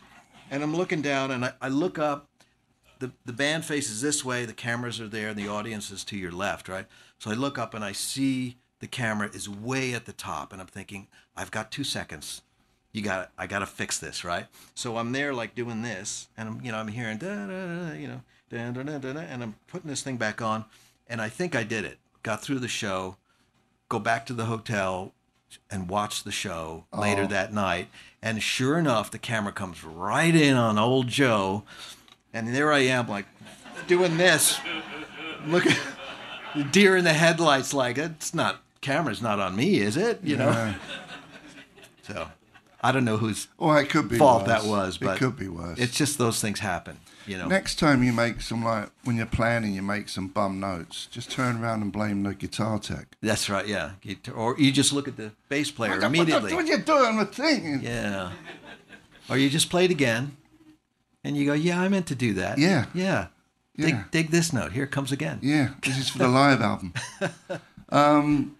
And 0.51 0.63
I'm 0.63 0.75
looking 0.75 1.03
down 1.03 1.31
and 1.31 1.45
I, 1.45 1.53
I 1.61 1.69
look 1.69 1.99
up 1.99 2.29
the 3.01 3.13
the 3.25 3.33
band 3.33 3.65
faces 3.65 4.01
this 4.01 4.25
way, 4.25 4.45
the 4.45 4.53
cameras 4.55 5.01
are 5.01 5.09
there, 5.09 5.31
and 5.31 5.39
the 5.39 5.49
audience 5.49 5.91
is 5.91 6.05
to 6.05 6.17
your 6.17 6.33
left, 6.33 6.69
right? 6.69 6.87
So 7.19 7.31
I 7.31 7.35
look 7.35 7.59
up 7.59 7.75
and 7.75 7.85
I 7.85 7.93
see 7.93 8.57
the 8.81 8.87
camera 8.87 9.29
is 9.33 9.49
way 9.49 9.95
at 9.95 10.07
the 10.07 10.13
top, 10.13 10.53
and 10.53 10.61
I'm 10.61 10.67
thinking, 10.69 11.09
I've 11.37 11.51
got 11.51 11.73
two 11.73 11.85
seconds. 11.85 12.43
You 12.95 13.03
got, 13.03 13.33
I 13.37 13.49
got 13.49 13.59
to 13.59 13.67
fix 13.67 13.99
this, 13.99 14.23
right? 14.23 14.47
So 14.77 14.99
I'm 14.99 15.11
there 15.11 15.35
like 15.35 15.57
doing 15.57 15.83
this, 15.83 16.29
and 16.37 16.49
I'm, 16.49 16.61
you 16.65 16.71
know, 16.71 16.79
I'm 16.79 16.87
hearing 16.87 17.19
da 17.19 17.27
da 17.27 17.47
da, 17.47 17.93
you 17.95 18.07
know, 18.07 18.21
da 18.49 18.71
da 18.71 18.83
da 18.85 18.99
da, 18.99 19.13
da, 19.13 19.21
and 19.21 19.43
I'm 19.43 19.57
putting 19.67 19.91
this 19.91 20.03
thing 20.03 20.17
back 20.17 20.41
on, 20.41 20.65
and 21.09 21.21
I 21.21 21.29
think 21.29 21.57
I 21.57 21.65
did 21.65 21.85
it. 21.85 21.99
Got 22.23 22.41
through 22.41 22.61
the 22.61 22.69
show, 22.69 23.17
go 23.89 23.99
back 23.99 24.25
to 24.27 24.33
the 24.33 24.45
hotel, 24.45 25.13
and 25.69 25.89
watch 25.89 26.23
the 26.23 26.31
show 26.31 26.85
oh. 26.93 27.01
later 27.01 27.27
that 27.27 27.53
night. 27.53 27.89
And 28.23 28.41
sure 28.41 28.79
enough, 28.79 29.11
the 29.11 29.19
camera 29.19 29.53
comes 29.53 29.83
right 29.83 30.35
in 30.35 30.57
on 30.57 30.79
old 30.79 31.09
Joe, 31.09 31.65
and 32.33 32.55
there 32.55 32.73
I 32.73 32.79
am, 32.79 33.09
like 33.09 33.27
doing 33.89 34.19
this, 34.19 34.61
look 35.49 35.67
at 35.67 35.79
deer 36.71 36.97
in 36.97 37.03
the 37.03 37.13
headlights. 37.13 37.75
Like 37.75 37.99
it's 37.99 38.33
not 38.33 38.63
camera's 38.81 39.21
not 39.21 39.41
on 39.41 39.57
me, 39.57 39.81
is 39.81 39.97
it? 39.97 40.21
You 40.23 40.37
know. 40.37 40.75
So 42.07 42.29
I 42.85 42.93
don't 42.93 43.05
know 43.05 43.17
whose 43.17 43.49
Or 43.59 43.81
it 43.81 43.89
could 43.91 44.09
be 44.09 44.19
fault 44.19 44.47
worse. 44.47 44.63
that 44.63 44.69
was, 44.69 44.99
but 44.99 45.17
it 45.17 45.19
could 45.19 45.37
be 45.37 45.49
worse. 45.49 45.79
It's 45.79 45.97
just 45.97 46.19
those 46.19 46.41
things 46.41 46.61
happen, 46.61 46.99
you 47.27 47.39
know. 47.39 47.49
Next 47.49 47.79
time 47.79 48.03
you 48.03 48.13
make 48.13 48.41
some 48.43 48.63
like 48.65 48.91
when 49.05 49.17
you're 49.17 49.27
planning, 49.27 49.75
you 49.75 49.83
make 49.83 50.09
some 50.09 50.29
bum 50.29 50.61
notes. 50.61 51.07
Just 51.11 51.31
turn 51.31 51.61
around 51.63 51.83
and 51.83 51.91
blame 51.93 52.23
the 52.23 52.35
guitar 52.35 52.79
tech. 52.79 53.17
That's 53.23 53.49
right, 53.49 53.67
yeah. 53.67 53.93
Or 54.35 54.55
you 54.59 54.71
just 54.71 54.93
look 54.93 55.09
at 55.09 55.17
the 55.17 55.33
bass 55.49 55.71
player 55.71 55.93
What 55.93 56.03
immediately. 56.05 56.53
What, 56.55 56.67
you 56.67 56.79
doing 56.79 57.17
the 57.17 57.27
thing? 57.27 57.81
Yeah. 57.83 58.33
Or 59.31 59.39
you 59.39 59.49
just 59.49 59.71
play 59.71 59.87
it 59.87 59.91
again, 59.91 60.37
and 61.25 61.37
you 61.37 61.47
go, 61.47 61.55
"Yeah, 61.55 61.81
I 61.81 61.89
meant 61.89 62.07
to 62.09 62.15
do 62.15 62.35
that." 62.35 62.59
Yeah. 62.59 62.85
Yeah. 62.93 63.29
Dig, 63.77 63.89
Yeah. 63.95 64.05
dig 64.11 64.31
this 64.31 64.53
note. 64.53 64.73
Here 64.73 64.85
it 64.85 64.91
comes 64.93 65.11
again. 65.11 65.39
Yeah, 65.43 65.71
this 65.83 65.99
is 65.99 66.09
for 66.11 66.19
the 66.19 66.29
live 66.29 66.61
album. 66.61 66.93
Um, 67.91 68.57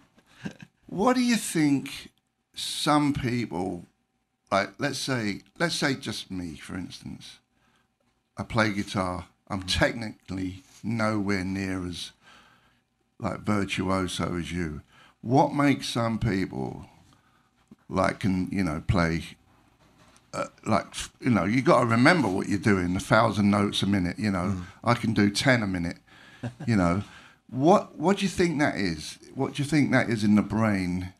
what 0.85 1.15
do 1.15 1.21
you 1.21 1.35
think 1.35 2.09
some 2.53 3.13
people, 3.13 3.85
like, 4.55 4.69
let's 4.77 4.99
say, 4.99 5.41
let's 5.59 5.75
say 5.75 5.95
just 5.95 6.31
me, 6.31 6.55
for 6.55 6.77
instance, 6.77 7.39
I 8.37 8.43
play 8.43 8.71
guitar. 8.71 9.25
I'm 9.49 9.63
technically 9.63 10.63
nowhere 10.81 11.43
near 11.43 11.85
as 11.85 12.13
like 13.19 13.41
virtuoso 13.41 14.37
as 14.37 14.53
you. 14.53 14.81
What 15.19 15.53
makes 15.53 15.89
some 15.89 16.19
people 16.19 16.85
like 17.89 18.21
can 18.21 18.47
you 18.49 18.63
know 18.63 18.81
play 18.87 19.23
uh, 20.33 20.45
like 20.65 20.87
you 21.19 21.29
know 21.29 21.43
you 21.43 21.61
got 21.61 21.81
to 21.81 21.85
remember 21.85 22.27
what 22.27 22.47
you're 22.49 22.57
doing 22.57 22.95
a 22.95 22.99
thousand 22.99 23.51
notes 23.51 23.83
a 23.83 23.87
minute 23.87 24.17
you 24.17 24.31
know. 24.31 24.55
I 24.85 24.93
can 24.93 25.13
do 25.13 25.29
10 25.29 25.63
a 25.63 25.67
minute 25.67 25.97
you 26.65 26.77
know. 26.77 27.03
What 27.49 27.97
what 27.99 28.17
do 28.17 28.23
you 28.23 28.29
think 28.29 28.57
that 28.59 28.77
is? 28.77 29.19
What 29.33 29.55
do 29.55 29.63
you 29.63 29.67
think 29.67 29.91
that 29.91 30.09
is 30.09 30.23
in 30.23 30.35
the 30.35 30.41
brain 30.41 31.13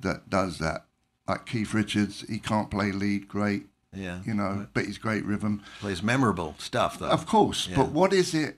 that 0.00 0.30
does 0.30 0.58
that 0.58 0.86
like 1.30 1.46
keith 1.46 1.72
richards 1.74 2.14
he 2.28 2.38
can't 2.38 2.70
play 2.70 2.90
lead 2.92 3.22
great 3.36 3.62
Yeah. 4.04 4.18
you 4.28 4.34
know 4.34 4.66
but 4.74 4.84
he's 4.86 4.98
great 4.98 5.24
rhythm 5.24 5.62
Plays 5.80 6.02
memorable 6.02 6.54
stuff 6.58 6.92
though. 6.98 7.08
of 7.16 7.22
course 7.34 7.60
Yeah. 7.68 7.76
but 7.78 7.88
what 7.98 8.12
is 8.12 8.34
it 8.34 8.52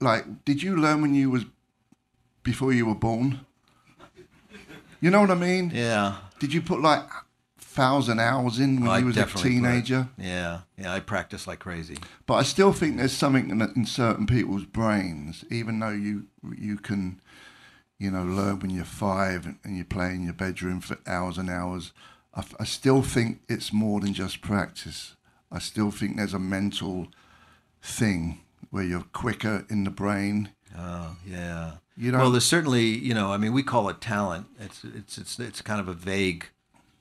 like 0.00 0.24
did 0.44 0.62
you 0.64 0.76
learn 0.84 0.98
when 1.02 1.14
you 1.14 1.30
was 1.30 1.44
before 2.50 2.72
you 2.78 2.84
were 2.86 3.00
born 3.10 3.40
you 5.00 5.10
know 5.10 5.20
what 5.20 5.30
i 5.30 5.34
mean 5.34 5.70
Yeah. 5.74 6.16
did 6.40 6.52
you 6.54 6.62
put 6.62 6.80
like 6.80 7.04
thousand 7.60 8.18
hours 8.18 8.58
in 8.58 8.80
when 8.80 8.90
I 8.90 8.98
you 8.98 9.06
was 9.06 9.16
a 9.16 9.20
definitely 9.20 9.50
put- 9.50 9.54
teenager 9.56 10.08
Yeah. 10.18 10.60
Yeah. 10.76 10.92
I 10.92 10.98
practice 11.00 11.46
like 11.46 11.60
crazy. 11.60 11.98
But 12.26 12.34
I 12.34 12.42
still 12.42 12.72
think 12.72 12.96
there's 12.96 13.12
something 13.12 13.50
in, 13.50 13.60
in 13.76 13.84
certain 13.86 14.26
people's 14.26 14.64
brains, 14.64 15.44
even 15.48 15.78
though 15.78 15.90
you 16.06 16.26
you 16.56 16.76
can, 16.78 17.20
you 17.96 18.10
know, 18.10 18.24
learn 18.24 18.58
when 18.58 18.70
you're 18.70 18.84
five 19.06 19.46
and, 19.46 19.56
and 19.62 19.76
you 19.76 19.84
play 19.84 20.10
in 20.16 20.24
your 20.24 20.32
bedroom 20.32 20.80
for 20.80 20.98
hours 21.06 21.38
and 21.38 21.48
hours. 21.48 21.92
I, 22.60 22.64
still 22.64 23.02
think 23.02 23.40
it's 23.48 23.72
more 23.72 24.00
than 24.00 24.14
just 24.14 24.40
practice. 24.40 25.16
I 25.50 25.58
still 25.58 25.90
think 25.90 26.16
there's 26.16 26.34
a 26.34 26.38
mental 26.38 27.08
thing 27.82 28.40
where 28.70 28.84
you're 28.84 29.04
quicker 29.12 29.64
in 29.68 29.84
the 29.84 29.90
brain. 29.90 30.50
Oh, 30.76 31.16
yeah. 31.26 31.72
You 31.96 32.12
know- 32.12 32.18
well, 32.18 32.30
there's 32.30 32.44
certainly, 32.44 32.84
you 32.86 33.14
know, 33.14 33.32
I 33.32 33.38
mean, 33.38 33.52
we 33.52 33.62
call 33.62 33.88
it 33.88 34.00
talent. 34.00 34.46
It's 34.60 34.84
it's 34.84 35.18
it's 35.18 35.38
it's 35.40 35.62
kind 35.62 35.80
of 35.80 35.88
a 35.88 35.94
vague 35.94 36.46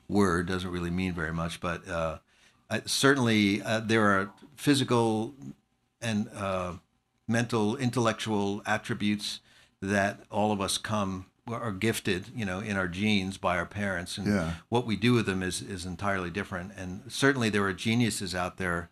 word, 0.08 0.48
doesn't 0.48 0.72
really 0.72 0.90
mean 0.90 1.14
very 1.14 1.34
much, 1.34 1.60
but 1.60 1.88
uh, 1.88 2.18
I, 2.70 2.82
certainly 2.86 3.62
uh, 3.62 3.82
there 3.82 4.04
are 4.06 4.32
physical 4.56 5.34
and 6.02 6.30
uh, 6.36 6.74
mental, 7.28 7.76
intellectual 7.76 8.62
attributes 8.66 9.40
that 9.82 10.22
all 10.32 10.52
of 10.52 10.62
us 10.62 10.78
come 10.78 11.26
are 11.50 11.72
gifted, 11.72 12.26
you 12.36 12.46
know, 12.46 12.60
in 12.60 12.76
our 12.78 12.88
genes 12.88 13.38
by 13.38 13.58
our 13.58 13.66
parents, 13.66 14.18
and 14.18 14.28
Yeah. 14.28 14.54
what 14.70 14.86
we 14.86 14.96
do 14.96 15.14
with 15.14 15.26
them 15.26 15.42
is 15.44 15.62
is 15.62 15.86
entirely 15.86 16.30
different. 16.30 16.72
And 16.76 17.04
certainly 17.12 17.50
there 17.50 17.64
are 17.66 17.74
geniuses 17.74 18.34
out 18.36 18.58
there 18.58 18.90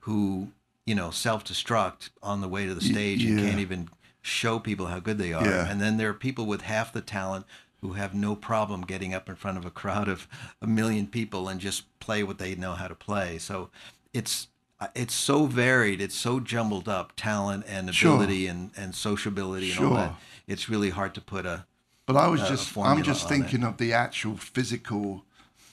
who 0.00 0.48
you 0.86 0.94
know 0.94 1.10
self-destruct 1.10 2.10
on 2.22 2.40
the 2.40 2.48
way 2.48 2.66
to 2.66 2.74
the 2.74 2.80
stage 2.80 3.24
and 3.24 3.38
can't 3.38 3.58
even 3.60 3.88
show 4.20 4.58
people 4.58 4.86
how 4.86 4.98
good 5.00 5.18
they 5.18 5.32
are 5.32 5.44
Yeah. 5.46 5.66
and 5.70 5.80
then 5.80 5.96
there 5.96 6.08
are 6.10 6.14
people 6.14 6.46
with 6.46 6.62
half 6.62 6.92
the 6.92 7.00
talent 7.00 7.46
who 7.80 7.92
have 7.94 8.14
no 8.14 8.34
problem 8.36 8.82
getting 8.82 9.12
up 9.14 9.28
in 9.28 9.34
front 9.34 9.56
of 9.58 9.64
a 9.66 9.70
crowd 9.70 10.08
of 10.08 10.26
a 10.62 10.66
million 10.66 11.06
people 11.06 11.48
and 11.48 11.60
just 11.60 11.84
play 12.00 12.22
what 12.22 12.38
they 12.38 12.54
know 12.54 12.72
how 12.74 12.88
to 12.88 12.94
play 12.94 13.38
so 13.38 13.70
it's 14.12 14.48
it's 14.94 15.14
so 15.14 15.46
varied 15.46 16.00
it's 16.02 16.14
so 16.16 16.38
jumbled 16.40 16.88
up 16.88 17.12
talent 17.16 17.64
and 17.66 17.94
Sure. 17.94 18.14
ability 18.14 18.46
and 18.46 18.70
and 18.76 18.94
sociability 18.94 19.70
and 19.72 19.80
all 19.80 19.88
Sure. 19.88 19.96
that 19.96 20.14
it's 20.46 20.68
really 20.68 20.90
hard 20.90 21.14
to 21.14 21.20
put 21.22 21.46
a 21.46 21.64
But 22.06 22.16
I 22.16 22.28
was 22.28 22.40
uh, 22.42 22.48
just, 22.48 22.76
I'm 22.76 23.02
just 23.02 23.28
thinking 23.28 23.64
of 23.64 23.78
the 23.78 23.92
actual 23.92 24.36
physical 24.36 25.24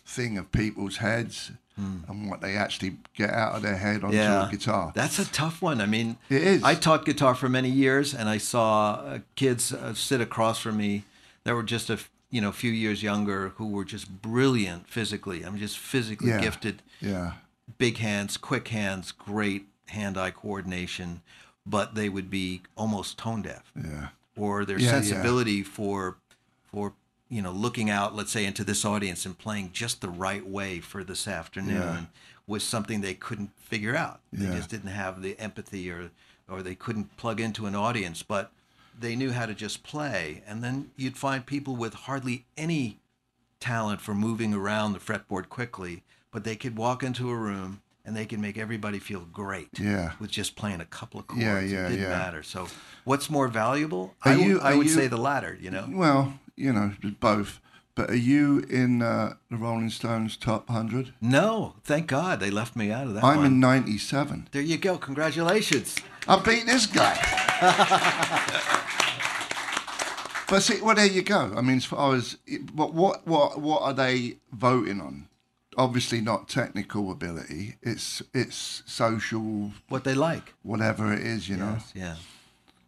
thing 0.05 0.37
of 0.37 0.51
people's 0.51 0.97
heads 0.97 1.51
Hmm. 1.77 1.99
and 2.09 2.29
what 2.29 2.41
they 2.41 2.57
actually 2.57 2.97
get 3.15 3.29
out 3.29 3.55
of 3.55 3.61
their 3.61 3.77
head 3.77 4.03
onto 4.03 4.17
a 4.17 4.49
guitar. 4.51 4.91
That's 4.93 5.19
a 5.19 5.25
tough 5.31 5.61
one. 5.61 5.79
I 5.79 5.85
mean, 5.85 6.17
It 6.29 6.41
is. 6.43 6.63
I 6.63 6.75
taught 6.75 7.05
guitar 7.05 7.33
for 7.33 7.47
many 7.47 7.69
years, 7.69 8.13
and 8.13 8.27
I 8.27 8.39
saw 8.39 8.95
uh, 8.95 9.19
kids 9.35 9.71
uh, 9.71 9.93
sit 9.93 10.19
across 10.19 10.59
from 10.59 10.75
me 10.77 11.05
that 11.45 11.55
were 11.55 11.63
just 11.63 11.89
a 11.89 11.97
you 12.29 12.41
know 12.41 12.51
few 12.51 12.71
years 12.71 13.01
younger 13.01 13.49
who 13.55 13.67
were 13.67 13.85
just 13.85 14.21
brilliant 14.21 14.89
physically. 14.89 15.43
I'm 15.43 15.57
just 15.57 15.77
physically 15.77 16.29
Yeah. 16.31 16.41
gifted, 16.41 16.81
yeah, 16.99 17.33
big 17.77 17.97
hands, 17.99 18.35
quick 18.35 18.67
hands, 18.67 19.13
great 19.13 19.67
hand-eye 19.87 20.31
coordination, 20.31 21.21
but 21.65 21.95
they 21.95 22.09
would 22.09 22.29
be 22.29 22.61
almost 22.75 23.17
tone 23.17 23.41
deaf 23.43 23.71
yeah, 23.75 24.09
or 24.37 24.65
their 24.65 24.79
Yeah, 24.79 24.85
yeah. 24.85 24.91
sensibility 25.01 25.63
for 25.63 26.17
for 26.65 26.93
you 27.29 27.41
know 27.41 27.51
looking 27.51 27.89
out 27.89 28.15
let's 28.15 28.31
say 28.31 28.45
into 28.45 28.63
this 28.63 28.85
audience 28.85 29.25
and 29.25 29.37
playing 29.37 29.71
just 29.73 30.01
the 30.01 30.09
right 30.09 30.45
way 30.45 30.79
for 30.79 31.03
this 31.03 31.27
afternoon 31.27 31.75
Yeah. 31.81 32.05
was 32.47 32.63
something 32.63 33.01
they 33.01 33.13
couldn't 33.13 33.51
figure 33.59 33.95
out 33.95 34.19
they 34.31 34.45
Yeah. 34.45 34.55
just 34.55 34.69
didn't 34.69 34.89
have 34.91 35.21
the 35.21 35.37
empathy 35.39 35.89
or 35.91 36.11
or 36.49 36.61
they 36.61 36.75
couldn't 36.75 37.15
plug 37.17 37.39
into 37.39 37.65
an 37.65 37.75
audience 37.75 38.23
but 38.23 38.51
they 38.99 39.15
knew 39.15 39.31
how 39.31 39.45
to 39.45 39.53
just 39.53 39.83
play 39.83 40.43
and 40.45 40.63
then 40.63 40.91
you'd 40.97 41.17
find 41.17 41.45
people 41.45 41.75
with 41.75 41.93
hardly 41.93 42.45
any 42.57 42.99
talent 43.59 44.01
for 44.01 44.13
moving 44.15 44.53
around 44.53 44.93
the 44.93 44.99
fretboard 44.99 45.47
quickly 45.49 46.03
but 46.31 46.43
they 46.43 46.55
could 46.55 46.75
walk 46.77 47.03
into 47.03 47.29
a 47.29 47.35
room 47.35 47.81
and 48.11 48.17
they 48.17 48.25
could 48.25 48.39
make 48.41 48.57
everybody 48.57 48.99
feel 48.99 49.21
great 49.31 49.69
Yeah. 49.79 50.11
with 50.19 50.31
just 50.31 50.57
playing 50.57 50.81
a 50.81 50.85
couple 50.85 51.21
of 51.21 51.27
chords 51.27 51.41
Yeah, 51.41 51.59
it 51.59 51.69
yeah, 51.69 51.87
didn't 51.87 52.01
yeah. 52.03 52.09
matter 52.09 52.43
so 52.43 52.67
what's 53.05 53.29
more 53.29 53.47
valuable 53.47 54.13
Are 54.25 54.33
I 54.33 54.35
would- 54.35 54.45
you- 54.45 54.59
I 54.59 54.75
would 54.75 54.87
you- 54.87 54.93
say 54.93 55.07
the 55.07 55.15
latter 55.15 55.57
you 55.61 55.71
know 55.71 55.85
Well, 55.89 56.33
you 56.57 56.73
know, 56.73 56.91
both. 57.21 57.61
But 57.95 58.09
are 58.09 58.15
you 58.33 58.59
in 58.69 59.01
uh, 59.01 59.35
the 59.49 59.55
Rolling 59.57 59.89
Stones 59.89 60.35
top 60.35 60.67
100? 60.69 61.13
no 61.21 61.75
thank 61.85 62.07
god 62.07 62.41
they 62.41 62.51
left 62.51 62.75
me 62.75 62.91
out 62.91 63.07
of 63.07 63.13
that 63.13 63.23
I'm 63.23 63.37
one. 63.37 63.45
in 63.45 63.59
97. 63.61 64.49
there 64.51 64.61
you 64.61 64.77
go 64.77 64.97
congratulations 64.97 65.95
I 66.27 66.35
beat 66.39 66.65
this 66.65 66.85
guy. 66.85 67.15
but 70.49 70.59
see, 70.61 70.81
well, 70.81 70.95
there 70.95 71.05
you 71.07 71.23
go. 71.23 71.53
I 71.57 71.61
mean, 71.61 71.77
as 71.77 71.85
far 71.85 72.13
as 72.13 72.37
what 72.73 72.93
what 72.93 73.25
what 73.25 73.59
what 73.59 73.81
are 73.81 73.93
they 73.93 74.37
voting 74.51 75.01
on? 75.01 75.27
Obviously, 75.77 76.19
not 76.21 76.49
technical 76.49 77.11
ability. 77.11 77.75
It's 77.81 78.21
it's 78.33 78.83
social, 78.85 79.71
what 79.87 80.03
they 80.03 80.13
like 80.13 80.53
whatever 80.63 81.13
it 81.13 81.21
is. 81.21 81.47
You 81.47 81.57
know. 81.57 81.77
Yes, 81.77 81.91
yeah. 81.95 82.15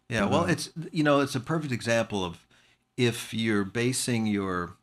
Yeah, 0.08 0.26
well, 0.26 0.44
it's 0.44 0.70
you 0.92 1.02
know, 1.02 1.20
it's 1.20 1.34
a 1.34 1.40
perfect 1.40 1.72
example 1.72 2.24
of 2.24 2.44
if 2.96 3.32
you're 3.32 3.64
basing 3.64 4.26
your 4.26 4.74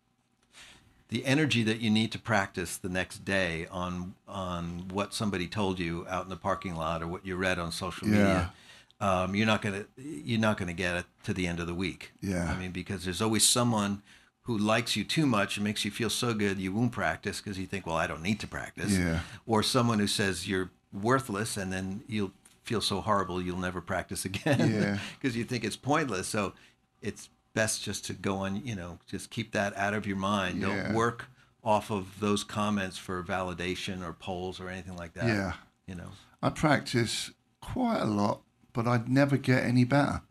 the 1.10 1.26
energy 1.26 1.62
that 1.64 1.80
you 1.82 1.90
need 1.90 2.12
to 2.14 2.20
practice 2.20 2.78
the 2.78 2.90
next 2.90 3.24
day 3.26 3.68
on 3.70 4.16
on 4.28 4.88
what 4.92 5.14
somebody 5.14 5.48
told 5.48 5.78
you 5.78 6.06
out 6.10 6.24
in 6.24 6.30
the 6.30 6.38
parking 6.38 6.76
lot 6.76 7.04
or 7.04 7.08
what 7.08 7.26
you 7.26 7.36
read 7.36 7.60
on 7.60 7.72
social 7.72 8.08
media. 8.08 8.52
Um, 9.00 9.36
you're 9.36 9.48
not 9.48 9.62
gonna 9.62 9.86
you're 9.98 10.40
not 10.40 10.58
gonna 10.58 10.74
get 10.74 10.96
it 10.96 11.06
to 11.24 11.34
the 11.34 11.48
end 11.48 11.60
of 11.60 11.68
the 11.68 11.74
week. 11.74 12.14
Yeah. 12.22 12.52
I 12.52 12.58
mean, 12.58 12.72
because 12.72 13.04
there's 13.04 13.22
always 13.22 13.48
someone 13.48 14.02
who 14.44 14.58
likes 14.58 14.96
you 14.96 15.04
too 15.04 15.26
much 15.26 15.58
and 15.58 15.64
makes 15.64 15.86
you 15.86 15.92
feel 15.92 16.10
so 16.10 16.34
good 16.34 16.58
you 16.58 16.74
won't 16.74 16.92
practice 16.92 17.40
because 17.42 17.60
you 17.60 17.66
think, 17.68 17.86
well, 17.86 17.96
I 17.96 18.08
don't 18.08 18.24
need 18.24 18.40
to 18.40 18.48
practice. 18.48 18.98
Yeah. 18.98 19.20
Or 19.46 19.62
someone 19.62 20.00
who 20.00 20.08
says 20.08 20.48
you're 20.48 20.72
worthless 20.92 21.58
and 21.58 21.72
then 21.72 22.04
you'll 22.08 22.32
feel 22.64 22.82
so 22.82 23.02
horrible 23.02 23.42
you'll 23.42 23.58
never 23.58 23.82
practice 23.82 24.26
again 24.32 24.72
Yeah. 24.74 24.98
because 25.20 25.36
you 25.38 25.44
think 25.44 25.64
it's 25.64 25.76
pointless. 25.76 26.28
So 26.28 26.54
it's 27.02 27.30
best 27.54 27.84
just 27.84 28.06
to 28.06 28.14
go 28.14 28.38
on, 28.38 28.66
you 28.66 28.76
know, 28.76 28.98
just 29.08 29.30
keep 29.30 29.52
that 29.52 29.76
out 29.78 29.94
of 29.94 30.08
your 30.08 30.18
mind. 30.18 30.62
Yeah. 30.62 30.68
Don't 30.86 30.94
work 30.96 31.28
off 31.64 31.92
of 31.92 32.20
those 32.20 32.44
comments 32.44 32.98
for 32.98 33.22
validation 33.24 34.04
or 34.04 34.14
polls 34.14 34.60
or 34.60 34.70
anything 34.70 34.96
like 34.96 35.14
that. 35.14 35.28
Yeah. 35.28 35.54
You 35.86 35.96
know. 35.96 36.10
I 36.42 36.50
practice 36.50 37.30
quite 37.62 38.00
a 38.02 38.06
lot, 38.06 38.42
but 38.74 38.88
I'd 38.88 39.08
never 39.08 39.38
get 39.38 39.64
any 39.64 39.84
better. 39.84 40.22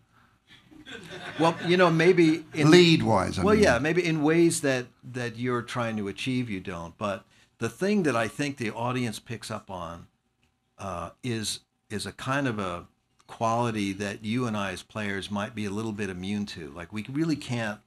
Well, 1.38 1.56
you 1.66 1.76
know, 1.76 1.90
maybe 1.90 2.44
in 2.54 2.70
Lead 2.70 3.02
wise, 3.02 3.38
I 3.38 3.44
well, 3.44 3.54
mean. 3.54 3.64
yeah, 3.64 3.78
maybe 3.78 4.04
in 4.04 4.22
ways 4.22 4.60
that 4.60 4.86
that 5.12 5.36
you're 5.36 5.62
trying 5.62 5.96
to 5.96 6.08
achieve, 6.08 6.50
you 6.50 6.60
don't. 6.60 6.96
But 6.98 7.24
the 7.58 7.68
thing 7.68 8.02
that 8.04 8.16
I 8.16 8.28
think 8.28 8.56
the 8.56 8.70
audience 8.70 9.18
picks 9.18 9.50
up 9.50 9.70
on 9.70 10.06
uh, 10.78 11.10
is 11.22 11.60
is 11.88 12.06
a 12.06 12.12
kind 12.12 12.46
of 12.46 12.58
a 12.58 12.86
quality 13.26 13.92
that 13.92 14.24
you 14.24 14.46
and 14.46 14.56
I 14.56 14.72
as 14.72 14.82
players 14.82 15.30
might 15.30 15.54
be 15.54 15.64
a 15.64 15.70
little 15.70 15.92
bit 15.92 16.10
immune 16.10 16.46
to. 16.46 16.70
Like 16.70 16.92
we 16.92 17.06
really 17.08 17.36
can't 17.36 17.80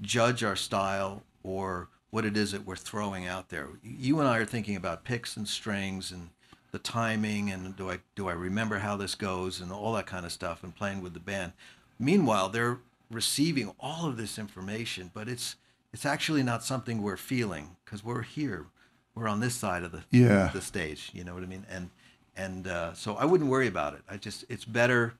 judge 0.00 0.42
our 0.42 0.56
style 0.56 1.22
or 1.42 1.88
what 2.10 2.24
it 2.24 2.36
is 2.36 2.52
that 2.52 2.66
we're 2.66 2.76
throwing 2.76 3.26
out 3.26 3.48
there. 3.48 3.68
You 3.82 4.18
and 4.18 4.28
I 4.28 4.38
are 4.38 4.44
thinking 4.44 4.76
about 4.76 5.04
picks 5.04 5.36
and 5.36 5.46
strings 5.46 6.10
and 6.10 6.30
the 6.72 6.78
timing 6.78 7.50
and 7.50 7.76
do 7.76 7.90
I 7.90 8.00
do 8.14 8.28
I 8.28 8.32
remember 8.32 8.78
how 8.78 8.96
this 8.96 9.14
goes 9.14 9.60
and 9.60 9.72
all 9.72 9.94
that 9.94 10.06
kind 10.06 10.26
of 10.26 10.32
stuff 10.32 10.62
and 10.62 10.74
playing 10.74 11.00
with 11.02 11.14
the 11.14 11.20
band. 11.20 11.52
Meanwhile, 11.98 12.50
they're 12.50 12.78
receiving 13.10 13.72
all 13.80 14.06
of 14.06 14.16
this 14.16 14.38
information, 14.38 15.10
but 15.14 15.28
it's 15.28 15.56
it's 15.92 16.04
actually 16.06 16.42
not 16.42 16.62
something 16.62 17.02
we're 17.02 17.16
feeling 17.16 17.76
because 17.84 18.04
we're 18.04 18.22
here, 18.22 18.66
we're 19.14 19.26
on 19.28 19.40
this 19.40 19.54
side 19.54 19.82
of 19.82 19.92
the 19.92 20.02
Yeah. 20.10 20.50
the 20.52 20.60
stage. 20.60 21.10
You 21.14 21.24
know 21.24 21.34
what 21.34 21.42
I 21.42 21.46
mean? 21.46 21.66
And 21.70 21.90
and 22.36 22.66
uh, 22.66 22.92
so 22.94 23.16
I 23.16 23.24
wouldn't 23.24 23.50
worry 23.50 23.66
about 23.66 23.94
it. 23.94 24.02
I 24.08 24.16
just 24.16 24.44
it's 24.48 24.64
better. 24.64 25.14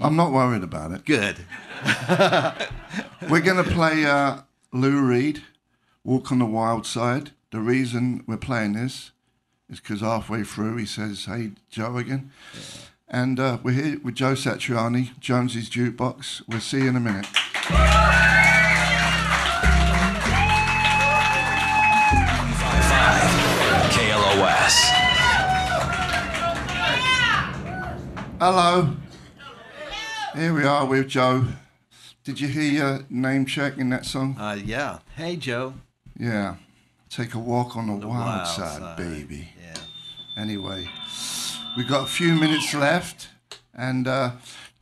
I'm 0.00 0.16
not 0.16 0.32
worried 0.32 0.62
about 0.62 0.92
it. 0.92 1.04
Good. 1.04 1.36
We're 3.28 3.40
going 3.42 3.62
to 3.62 3.70
play 3.70 4.06
uh, 4.06 4.38
Lou 4.72 5.00
Reed, 5.02 5.42
Walk 6.02 6.32
on 6.32 6.38
the 6.38 6.46
Wild 6.46 6.86
Side. 6.86 7.32
The 7.50 7.60
reason 7.60 8.24
we're 8.26 8.38
playing 8.38 8.72
this 8.72 9.10
is 9.68 9.80
because 9.80 10.00
halfway 10.00 10.44
through 10.44 10.76
he 10.78 10.86
says, 10.86 11.26
Hey, 11.26 11.50
Joe 11.70 11.98
again. 11.98 12.30
And 13.14 13.38
uh, 13.38 13.58
we're 13.62 13.72
here 13.72 14.00
with 14.02 14.14
Joe 14.14 14.32
Satriani, 14.32 15.18
Jones's 15.20 15.68
Jukebox. 15.68 16.42
We'll 16.48 16.60
see 16.60 16.78
you 16.78 16.88
in 16.88 16.96
a 16.96 17.00
minute. 17.00 17.26
KLOS. 23.92 24.76
Hello. 28.38 28.96
Here 30.36 30.54
we 30.54 30.64
are 30.64 30.86
with 30.86 31.08
Joe. 31.08 31.44
Did 32.24 32.40
you 32.40 32.48
hear 32.48 32.62
your 32.72 33.00
name 33.10 33.44
check 33.46 33.78
in 33.78 33.90
that 33.90 34.06
song? 34.06 34.36
Uh, 34.38 34.58
yeah. 34.64 34.98
Hey, 35.16 35.36
Joe. 35.36 35.74
Yeah. 36.18 36.56
Take 37.10 37.34
a 37.34 37.38
walk 37.38 37.76
on 37.76 37.88
the, 37.88 37.98
The 37.98 38.08
wild, 38.08 38.24
wild 38.26 38.46
side, 38.48 38.78
side. 38.80 38.96
baby. 38.96 39.48
Yeah. 39.60 39.74
Anyway, 40.42 40.88
we 41.76 41.84
got 41.84 42.04
a 42.04 42.10
few 42.10 42.34
minutes 42.34 42.74
left. 42.74 43.28
And 43.74 44.06
uh, 44.06 44.32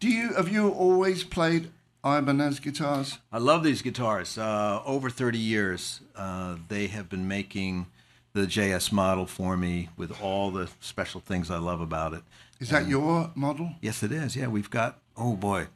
do 0.00 0.08
you 0.08 0.34
have 0.34 0.48
you 0.48 0.70
always 0.70 1.22
played 1.22 1.70
Ibanez 2.04 2.60
guitars? 2.60 3.18
I 3.32 3.38
love 3.38 3.62
these 3.62 3.82
guitars. 3.82 4.36
Uh, 4.36 4.82
over 4.84 5.10
30 5.10 5.38
years, 5.38 6.00
uh, 6.16 6.56
they 6.68 6.88
have 6.88 7.08
been 7.08 7.28
making 7.28 7.86
the 8.32 8.42
JS 8.42 8.92
model 8.92 9.26
for 9.26 9.56
me 9.56 9.88
with 9.96 10.20
all 10.20 10.50
the 10.50 10.68
special 10.80 11.20
things 11.20 11.50
I 11.50 11.58
love 11.58 11.80
about 11.80 12.14
it. 12.14 12.22
Is 12.60 12.70
that 12.70 12.86
your 12.86 13.30
model? 13.34 13.72
Yes, 13.80 14.02
it 14.02 14.12
is. 14.12 14.36
Yeah, 14.36 14.48
we've 14.48 14.70
got, 14.70 14.98
oh 15.16 15.34
boy. 15.34 15.68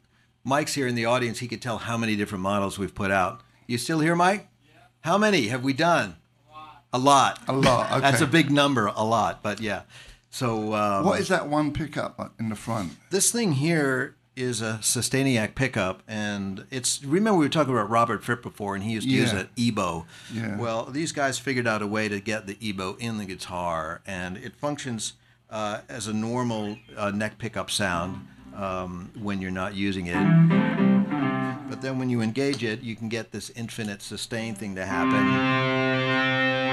Mike's 0.43 0.75
here 0.75 0.87
in 0.87 0.95
the 0.95 1.05
audience. 1.05 1.39
He 1.39 1.47
could 1.47 1.61
tell 1.61 1.79
how 1.79 1.97
many 1.97 2.15
different 2.15 2.43
models 2.43 2.77
we've 2.77 2.93
put 2.93 3.09
out. 3.09 3.41
You 3.65 3.77
still 3.79 3.99
here, 3.99 4.15
Mike? 4.15 4.47
Yeah. 4.63 4.81
How 5.01 5.17
many 5.17 5.47
have 5.47 5.63
we 5.63 5.73
done? 5.73 6.17
A 6.93 6.99
lot. 6.99 7.41
A 7.47 7.53
lot, 7.53 7.91
okay. 7.91 7.99
That's 8.01 8.21
a 8.21 8.27
big 8.27 8.51
number, 8.51 8.85
a 8.85 9.03
lot. 9.03 9.41
But 9.41 9.59
yeah. 9.59 9.81
So 10.35 10.73
um, 10.73 11.05
What 11.05 11.21
is 11.21 11.29
that 11.29 11.47
one 11.47 11.71
pickup 11.71 12.33
in 12.37 12.49
the 12.49 12.57
front? 12.57 12.97
this 13.09 13.31
thing 13.31 13.53
here 13.53 14.17
is 14.35 14.61
a 14.61 14.79
Sustainiac 14.81 15.55
pickup, 15.55 16.03
and 16.09 16.65
it's 16.69 17.01
remember 17.05 17.39
we 17.39 17.45
were 17.45 17.49
talking 17.49 17.73
about 17.73 17.89
Robert 17.89 18.21
Fripp 18.21 18.41
before, 18.41 18.75
and 18.75 18.83
he 18.83 18.91
used 18.91 19.07
to 19.07 19.13
use 19.13 19.31
an 19.31 19.47
EBow. 19.55 20.03
Yeah. 20.33 20.57
Well, 20.57 20.87
these 20.87 21.13
guys 21.13 21.39
figured 21.39 21.67
out 21.67 21.81
a 21.81 21.87
way 21.87 22.09
to 22.09 22.19
get 22.19 22.47
the 22.47 22.55
EBow 22.55 22.99
in 22.99 23.17
the 23.17 23.23
guitar, 23.23 24.01
and 24.05 24.35
it 24.35 24.57
functions 24.57 25.13
uh, 25.49 25.79
as 25.87 26.07
a 26.07 26.13
normal 26.13 26.79
uh, 26.97 27.11
neck 27.11 27.37
pickup 27.37 27.71
sound 27.71 28.27
um, 28.57 29.13
when 29.17 29.39
you're 29.39 29.51
not 29.51 29.73
using 29.73 30.07
it. 30.07 31.69
But 31.69 31.81
then 31.81 31.97
when 31.97 32.09
you 32.09 32.19
engage 32.19 32.61
it, 32.61 32.81
you 32.81 32.97
can 32.97 33.07
get 33.07 33.31
this 33.31 33.51
infinite 33.51 34.01
sustain 34.01 34.53
thing 34.53 34.75
to 34.75 34.85
happen. 34.85 36.64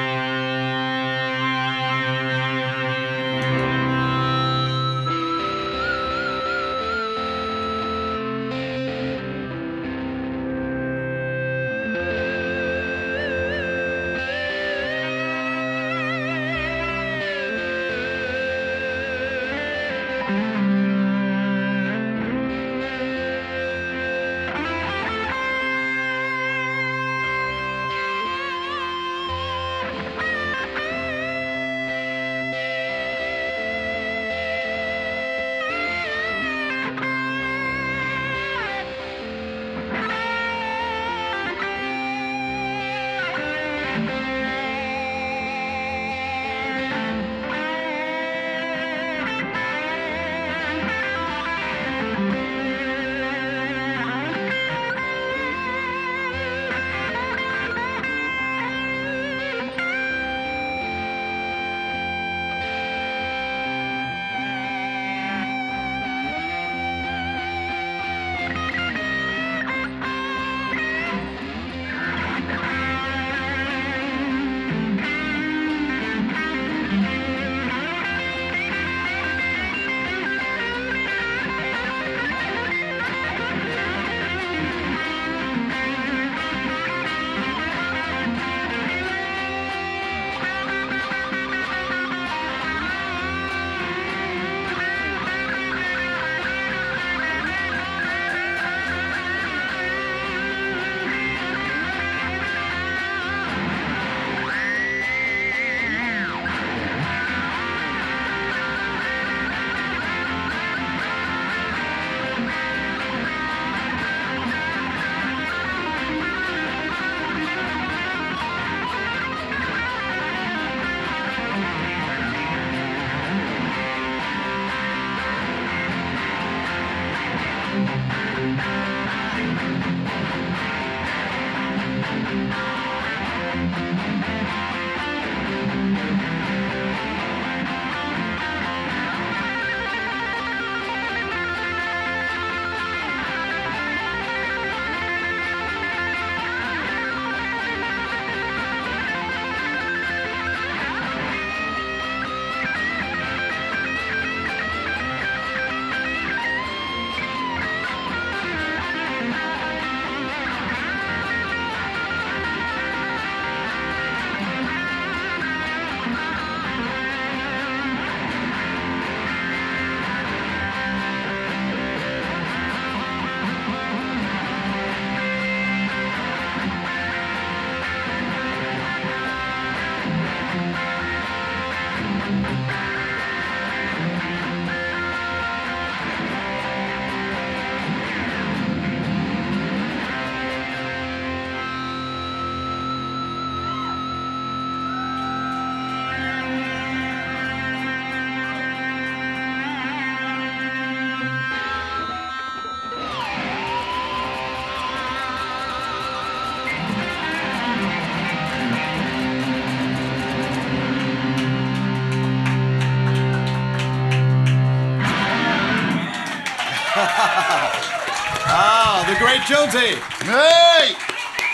Jonesy. 219.52 219.96
Hey, 220.24 220.94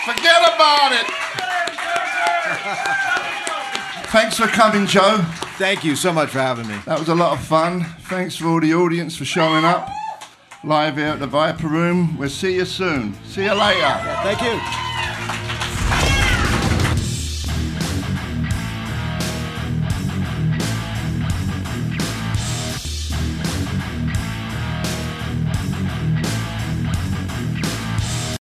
forget 0.05 0.39
about 0.55 0.93
it. 0.93 1.05
Thanks 4.07 4.37
for 4.37 4.47
coming, 4.47 4.87
Joe. 4.87 5.17
Thank 5.57 5.83
you 5.83 5.97
so 5.97 6.13
much 6.13 6.29
for 6.29 6.39
having 6.39 6.65
me. 6.69 6.77
That 6.85 6.97
was 6.97 7.09
a 7.09 7.15
lot 7.15 7.37
of 7.37 7.43
fun. 7.43 7.83
Thanks 8.03 8.37
for 8.37 8.47
all 8.47 8.61
the 8.61 8.73
audience 8.73 9.17
for 9.17 9.25
showing 9.25 9.65
up 9.65 9.89
live 10.63 10.95
here 10.95 11.07
at 11.07 11.19
the 11.19 11.27
Viper 11.27 11.67
Room. 11.67 12.17
We'll 12.17 12.29
see 12.29 12.55
you 12.55 12.63
soon. 12.63 13.15
See 13.25 13.43
you 13.43 13.53
later. 13.53 13.99
Thank 14.23 14.43
you. 14.43 14.88